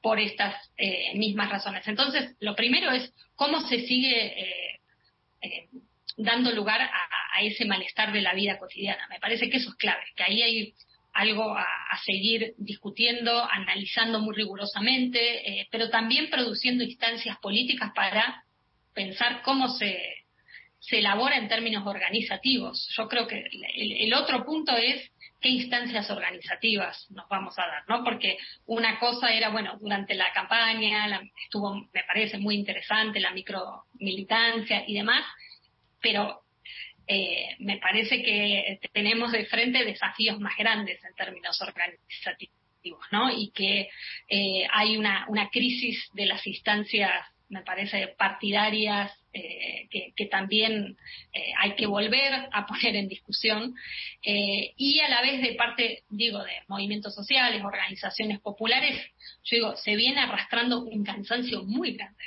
por 0.00 0.20
estas 0.20 0.54
eh, 0.76 1.12
mismas 1.16 1.50
razones. 1.50 1.86
Entonces, 1.86 2.34
lo 2.40 2.54
primero 2.54 2.92
es 2.92 3.12
cómo 3.34 3.60
se 3.68 3.80
sigue 3.80 4.78
dando 6.16 6.50
lugar 6.52 6.80
a, 6.80 7.42
ese 7.42 7.64
malestar 7.64 8.12
de 8.12 8.20
la 8.20 8.34
vida 8.34 8.58
cotidiana. 8.58 9.06
Me 9.08 9.18
parece 9.18 9.50
que 9.50 9.56
eso 9.56 9.70
es 9.70 9.76
clave, 9.76 10.04
que 10.14 10.22
ahí 10.22 10.42
hay 10.42 10.74
algo 11.12 11.56
a, 11.56 11.66
seguir 12.04 12.54
discutiendo, 12.58 13.44
analizando 13.50 14.20
muy 14.20 14.34
rigurosamente, 14.34 15.60
eh, 15.60 15.68
pero 15.70 15.90
también 15.90 16.30
produciendo 16.30 16.84
instancias 16.84 17.36
políticas 17.38 17.92
para 17.94 18.44
pensar 18.94 19.42
cómo 19.42 19.68
se, 19.68 20.22
se 20.82 20.98
elabora 20.98 21.36
en 21.36 21.48
términos 21.48 21.86
organizativos. 21.86 22.88
Yo 22.96 23.08
creo 23.08 23.26
que 23.26 23.44
el, 23.74 24.12
otro 24.14 24.44
punto 24.44 24.76
es 24.76 25.10
qué 25.40 25.48
instancias 25.48 26.10
organizativas 26.10 27.06
nos 27.10 27.28
vamos 27.28 27.56
a 27.58 27.62
dar, 27.62 27.84
¿no? 27.88 28.02
Porque 28.02 28.36
una 28.66 28.98
cosa 28.98 29.32
era, 29.32 29.50
bueno, 29.50 29.78
durante 29.80 30.14
la 30.14 30.32
campaña 30.32 31.20
estuvo, 31.44 31.74
me 31.92 32.04
parece 32.04 32.38
muy 32.38 32.56
interesante 32.56 33.20
la 33.20 33.30
micromilitancia 33.30 34.84
y 34.86 34.94
demás, 34.94 35.24
pero 36.02 36.42
eh, 37.06 37.56
me 37.58 37.78
parece 37.78 38.22
que 38.22 38.78
tenemos 38.92 39.32
de 39.32 39.44
frente 39.46 39.84
desafíos 39.84 40.38
más 40.38 40.56
grandes 40.56 41.02
en 41.04 41.14
términos 41.14 41.60
organizativos, 41.60 43.04
¿no? 43.10 43.30
Y 43.30 43.50
que 43.50 43.88
eh, 44.28 44.66
hay 44.72 44.96
una, 44.96 45.26
una 45.28 45.48
crisis 45.50 46.08
de 46.14 46.26
las 46.26 46.46
instancias, 46.46 47.10
me 47.48 47.62
parece, 47.62 48.08
partidarias 48.16 49.12
eh, 49.34 49.88
que, 50.16 50.26
también 50.26 50.96
hay 51.58 51.74
que 51.74 51.86
volver 51.86 52.48
a 52.50 52.66
poner 52.66 52.96
en 52.96 53.08
discusión 53.08 53.74
y 54.22 55.00
a 55.00 55.08
la 55.08 55.20
vez 55.20 55.42
de 55.42 55.54
parte, 55.54 56.04
digo, 56.08 56.42
de 56.42 56.52
movimientos 56.68 57.14
sociales, 57.14 57.62
organizaciones 57.62 58.40
populares, 58.40 58.98
yo 59.44 59.56
digo, 59.56 59.76
se 59.76 59.96
viene 59.96 60.20
arrastrando 60.20 60.80
un 60.80 61.04
cansancio 61.04 61.64
muy 61.64 61.92
grande, 61.92 62.24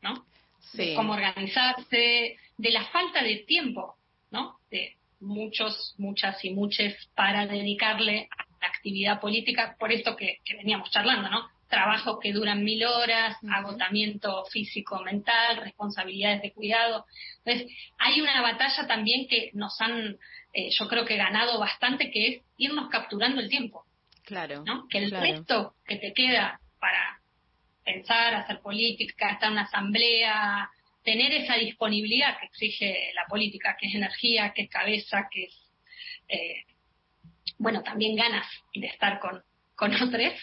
¿no? 0.00 0.24
Sí. 0.72 0.92
cómo 0.94 1.14
organizarse, 1.14 2.36
de 2.58 2.70
la 2.72 2.84
falta 2.86 3.22
de 3.22 3.36
tiempo, 3.46 3.96
¿no? 4.30 4.58
De 4.70 4.96
muchos, 5.20 5.94
muchas 5.96 6.44
y 6.44 6.50
muchas 6.50 6.92
para 7.14 7.46
dedicarle 7.46 8.28
a 8.30 8.44
la 8.60 8.68
actividad 8.68 9.20
política, 9.20 9.76
por 9.78 9.92
esto 9.92 10.16
que, 10.16 10.38
veníamos 10.56 10.90
charlando, 10.90 11.30
¿no? 11.30 11.48
Trabajos 11.68 12.18
que 12.20 12.32
duran 12.32 12.64
mil 12.64 12.84
horas, 12.84 13.36
agotamiento 13.48 14.44
físico, 14.46 15.00
mental, 15.02 15.58
responsabilidades 15.58 16.42
de 16.42 16.52
cuidado. 16.52 17.04
Entonces, 17.44 17.72
hay 17.98 18.20
una 18.20 18.42
batalla 18.42 18.86
también 18.86 19.28
que 19.28 19.50
nos 19.52 19.80
han, 19.80 20.18
eh, 20.52 20.70
yo 20.70 20.88
creo 20.88 21.04
que 21.04 21.16
ganado 21.16 21.58
bastante, 21.58 22.10
que 22.10 22.28
es 22.28 22.42
irnos 22.56 22.88
capturando 22.88 23.40
el 23.40 23.48
tiempo. 23.48 23.84
Claro. 24.24 24.64
¿no? 24.64 24.88
Que 24.88 24.98
el 24.98 25.10
resto 25.10 25.74
que 25.86 25.96
te 25.96 26.12
queda 26.12 26.60
para 26.80 27.20
pensar, 27.84 28.34
hacer 28.34 28.60
política, 28.60 29.30
estar 29.30 29.48
en 29.48 29.52
una 29.52 29.62
asamblea, 29.62 30.70
tener 31.08 31.32
esa 31.32 31.54
disponibilidad 31.54 32.38
que 32.38 32.46
exige 32.46 33.12
la 33.14 33.24
política, 33.24 33.78
que 33.80 33.86
es 33.86 33.94
energía, 33.94 34.52
que 34.54 34.64
es 34.64 34.68
cabeza, 34.68 35.26
que 35.30 35.44
es, 35.44 35.72
eh, 36.28 36.64
bueno, 37.56 37.82
también 37.82 38.14
ganas 38.14 38.46
de 38.74 38.88
estar 38.88 39.18
con, 39.18 39.42
con 39.74 39.94
otros, 40.02 40.34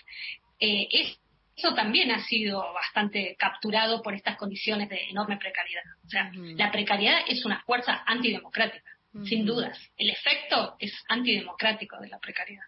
eh, 0.59 0.87
eso 0.91 1.75
también 1.75 2.09
ha 2.09 2.19
sido 2.25 2.73
bastante 2.73 3.35
capturado 3.37 4.01
por 4.01 4.15
estas 4.15 4.37
condiciones 4.37 4.89
de 4.89 5.07
enorme 5.07 5.37
precariedad. 5.37 5.83
O 6.03 6.09
sea, 6.09 6.31
la 6.33 6.71
precariedad 6.71 7.19
es 7.27 7.45
una 7.45 7.61
fuerza 7.61 8.03
antidemocrática, 8.07 8.89
sin 9.23 9.45
dudas. 9.45 9.77
El 9.97 10.09
efecto 10.09 10.77
es 10.79 10.91
antidemocrático 11.07 11.99
de 11.99 12.09
la 12.09 12.17
precariedad 12.17 12.65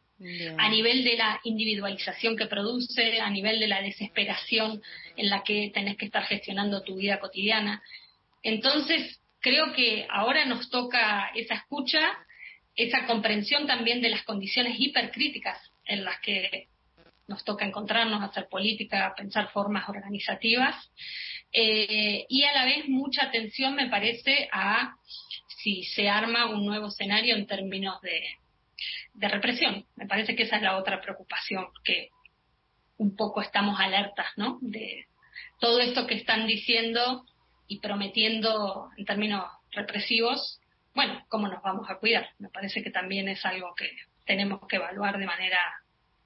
a 0.57 0.69
nivel 0.69 1.03
de 1.03 1.15
la 1.15 1.39
individualización 1.43 2.35
que 2.35 2.47
produce, 2.47 3.19
a 3.19 3.29
nivel 3.29 3.59
de 3.59 3.67
la 3.67 3.81
desesperación 3.81 4.81
en 5.15 5.29
la 5.29 5.43
que 5.43 5.71
tenés 5.73 5.97
que 5.97 6.05
estar 6.05 6.23
gestionando 6.23 6.81
tu 6.81 6.95
vida 6.95 7.19
cotidiana. 7.19 7.83
Entonces, 8.41 9.19
creo 9.39 9.73
que 9.73 10.07
ahora 10.09 10.45
nos 10.45 10.69
toca 10.69 11.31
esa 11.35 11.55
escucha, 11.55 12.01
esa 12.75 13.05
comprensión 13.05 13.67
también 13.67 14.01
de 14.01 14.09
las 14.09 14.23
condiciones 14.23 14.75
hipercríticas 14.79 15.59
en 15.85 16.03
las 16.03 16.19
que 16.21 16.67
nos 17.27 17.43
toca 17.43 17.65
encontrarnos, 17.65 18.23
hacer 18.23 18.47
política, 18.49 19.13
pensar 19.15 19.51
formas 19.51 19.87
organizativas, 19.89 20.75
eh, 21.51 22.25
y 22.29 22.43
a 22.43 22.53
la 22.53 22.65
vez 22.65 22.87
mucha 22.87 23.23
atención 23.23 23.75
me 23.75 23.89
parece 23.89 24.49
a 24.51 24.95
si 25.63 25.83
se 25.83 26.09
arma 26.09 26.47
un 26.47 26.65
nuevo 26.65 26.87
escenario 26.87 27.35
en 27.35 27.47
términos 27.47 28.01
de, 28.01 28.21
de 29.13 29.27
represión. 29.27 29.85
Me 29.95 30.07
parece 30.07 30.35
que 30.35 30.43
esa 30.43 30.57
es 30.57 30.61
la 30.61 30.77
otra 30.77 31.01
preocupación, 31.01 31.67
que 31.83 32.09
un 32.97 33.15
poco 33.15 33.41
estamos 33.41 33.79
alertas, 33.79 34.27
¿no? 34.35 34.57
De 34.61 35.07
todo 35.59 35.79
esto 35.79 36.07
que 36.07 36.15
están 36.15 36.47
diciendo 36.47 37.25
y 37.67 37.79
prometiendo 37.79 38.89
en 38.97 39.05
términos 39.05 39.45
represivos, 39.71 40.59
bueno, 40.93 41.23
¿cómo 41.29 41.47
nos 41.47 41.61
vamos 41.61 41.89
a 41.89 41.97
cuidar? 41.99 42.29
Me 42.39 42.49
parece 42.49 42.81
que 42.81 42.89
también 42.89 43.27
es 43.27 43.45
algo 43.45 43.75
que 43.75 43.89
tenemos 44.25 44.61
que 44.67 44.77
evaluar 44.77 45.17
de 45.19 45.25
manera 45.25 45.59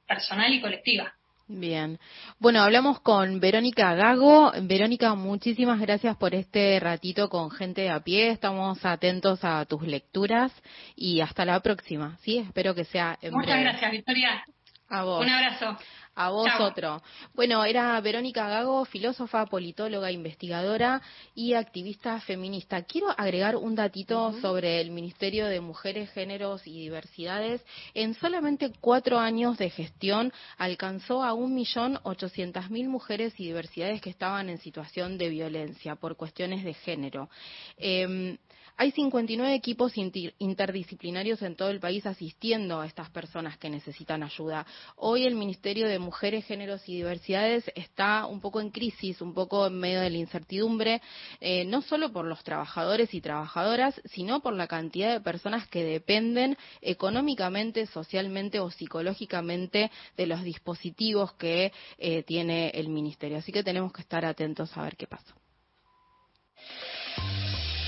personal 0.07 0.53
y 0.53 0.61
colectiva. 0.61 1.13
Bien. 1.53 1.99
Bueno, 2.39 2.61
hablamos 2.61 3.01
con 3.01 3.41
Verónica 3.41 3.93
Gago. 3.93 4.53
Verónica, 4.61 5.15
muchísimas 5.15 5.81
gracias 5.81 6.15
por 6.15 6.33
este 6.33 6.79
ratito 6.79 7.29
con 7.29 7.51
gente 7.51 7.89
a 7.89 7.99
pie. 7.99 8.29
Estamos 8.29 8.85
atentos 8.85 9.43
a 9.43 9.65
tus 9.65 9.81
lecturas 9.81 10.53
y 10.95 11.19
hasta 11.19 11.43
la 11.43 11.59
próxima. 11.59 12.17
Sí, 12.21 12.37
espero 12.37 12.73
que 12.73 12.85
sea 12.85 13.19
Muchas 13.31 13.59
gracias, 13.59 13.91
Victoria. 13.91 14.45
A 14.87 15.03
vos. 15.03 15.21
Un 15.25 15.29
abrazo. 15.29 15.77
A 16.13 16.29
vos 16.29 16.49
otro. 16.59 17.01
Bueno, 17.33 17.63
era 17.63 17.99
Verónica 18.01 18.47
Gago, 18.47 18.83
filósofa, 18.83 19.45
politóloga, 19.45 20.11
investigadora 20.11 21.01
y 21.33 21.53
activista 21.53 22.19
feminista. 22.19 22.83
Quiero 22.83 23.07
agregar 23.17 23.55
un 23.55 23.75
datito 23.75 24.33
sobre 24.41 24.81
el 24.81 24.91
Ministerio 24.91 25.47
de 25.47 25.61
Mujeres, 25.61 26.11
Géneros 26.11 26.67
y 26.67 26.81
Diversidades. 26.81 27.65
En 27.93 28.13
solamente 28.15 28.73
cuatro 28.81 29.19
años 29.19 29.57
de 29.57 29.69
gestión 29.69 30.33
alcanzó 30.57 31.23
a 31.23 31.33
un 31.33 31.55
millón 31.55 31.97
ochocientas 32.03 32.69
mil 32.69 32.89
mujeres 32.89 33.33
y 33.37 33.45
diversidades 33.45 34.01
que 34.01 34.09
estaban 34.09 34.49
en 34.49 34.57
situación 34.57 35.17
de 35.17 35.29
violencia 35.29 35.95
por 35.95 36.17
cuestiones 36.17 36.65
de 36.65 36.73
género. 36.73 37.29
Eh, 37.77 38.37
hay 38.77 38.91
59 38.91 39.53
equipos 39.53 39.93
interdisciplinarios 39.95 41.41
en 41.41 41.55
todo 41.55 41.69
el 41.69 41.79
país 41.79 42.05
asistiendo 42.05 42.79
a 42.79 42.85
estas 42.85 43.09
personas 43.09 43.57
que 43.57 43.69
necesitan 43.69 44.23
ayuda. 44.23 44.65
Hoy 44.95 45.25
el 45.25 45.35
Ministerio 45.35 45.87
de 45.87 45.99
Mujeres, 45.99 46.45
Géneros 46.45 46.87
y 46.87 46.95
Diversidades 46.95 47.69
está 47.75 48.25
un 48.25 48.41
poco 48.41 48.61
en 48.61 48.71
crisis, 48.71 49.21
un 49.21 49.33
poco 49.33 49.67
en 49.67 49.79
medio 49.79 50.01
de 50.01 50.09
la 50.09 50.17
incertidumbre, 50.17 51.01
eh, 51.39 51.65
no 51.65 51.81
solo 51.81 52.11
por 52.11 52.25
los 52.25 52.43
trabajadores 52.43 53.13
y 53.13 53.21
trabajadoras, 53.21 53.99
sino 54.05 54.41
por 54.41 54.53
la 54.53 54.67
cantidad 54.67 55.13
de 55.13 55.21
personas 55.21 55.67
que 55.67 55.83
dependen 55.83 56.57
económicamente, 56.81 57.85
socialmente 57.85 58.59
o 58.59 58.71
psicológicamente 58.71 59.91
de 60.17 60.25
los 60.25 60.43
dispositivos 60.43 61.33
que 61.33 61.71
eh, 61.97 62.23
tiene 62.23 62.69
el 62.69 62.89
Ministerio. 62.89 63.37
Así 63.37 63.51
que 63.51 63.63
tenemos 63.63 63.93
que 63.93 64.01
estar 64.01 64.25
atentos 64.25 64.75
a 64.77 64.83
ver 64.83 64.95
qué 64.95 65.07
pasa. 65.07 65.35